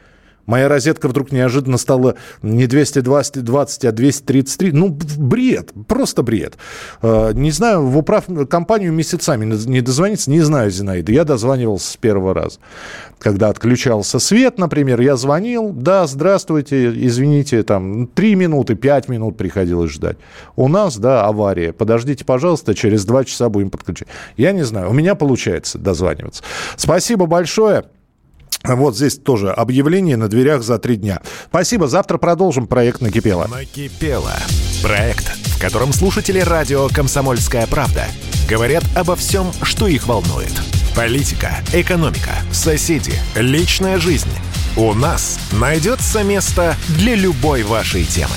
Моя 0.45 0.67
розетка 0.67 1.07
вдруг 1.07 1.31
неожиданно 1.31 1.77
стала 1.77 2.15
не 2.41 2.67
220, 2.67 3.43
20, 3.43 3.85
а 3.85 3.91
233. 3.91 4.71
Ну, 4.73 4.89
бред, 4.89 5.71
просто 5.87 6.23
бред. 6.23 6.57
Э, 7.01 7.31
не 7.33 7.51
знаю, 7.51 7.85
в 7.85 7.97
управ 7.97 8.25
компанию 8.49 8.91
месяцами 8.91 9.45
не 9.45 9.81
дозвониться, 9.81 10.29
не 10.29 10.41
знаю, 10.41 10.69
Зинаида. 10.69 11.11
Я 11.11 11.23
дозванивался 11.23 11.93
с 11.93 11.97
первого 11.97 12.33
раза. 12.33 12.59
Когда 13.19 13.47
отключался 13.47 14.19
свет, 14.19 14.57
например, 14.57 14.99
я 14.99 15.15
звонил, 15.15 15.71
да, 15.71 16.07
здравствуйте, 16.07 16.91
извините, 17.07 17.63
там, 17.63 18.07
три 18.07 18.35
минуты, 18.35 18.75
пять 18.75 19.07
минут 19.07 19.37
приходилось 19.37 19.91
ждать. 19.91 20.17
У 20.57 20.67
нас, 20.67 20.97
да, 20.97 21.25
авария. 21.25 21.71
Подождите, 21.71 22.25
пожалуйста, 22.25 22.75
через 22.75 23.05
два 23.05 23.23
часа 23.23 23.47
будем 23.47 23.69
подключать. 23.69 24.09
Я 24.35 24.51
не 24.51 24.63
знаю, 24.63 24.89
у 24.89 24.93
меня 24.93 25.15
получается 25.15 25.79
дозваниваться. 25.79 26.43
Спасибо 26.75 27.27
большое. 27.27 27.85
Вот 28.63 28.95
здесь 28.95 29.17
тоже 29.17 29.51
объявление 29.51 30.15
на 30.15 30.29
дверях 30.29 30.63
за 30.63 30.79
три 30.79 30.95
дня. 30.95 31.21
Спасибо. 31.49 31.87
Завтра 31.87 32.17
продолжим 32.17 32.67
проект 32.67 33.01
«Накипело». 33.01 33.47
«Накипело». 33.47 34.33
Проект, 34.81 35.25
в 35.25 35.59
котором 35.59 35.91
слушатели 35.91 36.39
радио 36.39 36.87
«Комсомольская 36.87 37.67
правда» 37.67 38.05
говорят 38.49 38.83
обо 38.95 39.15
всем, 39.15 39.51
что 39.61 39.87
их 39.87 40.07
волнует. 40.07 40.51
Политика, 40.95 41.55
экономика, 41.73 42.31
соседи, 42.51 43.13
личная 43.35 43.97
жизнь. 43.97 44.29
У 44.77 44.93
нас 44.93 45.39
найдется 45.51 46.23
место 46.23 46.75
для 46.97 47.15
любой 47.15 47.63
вашей 47.63 48.03
темы. 48.05 48.35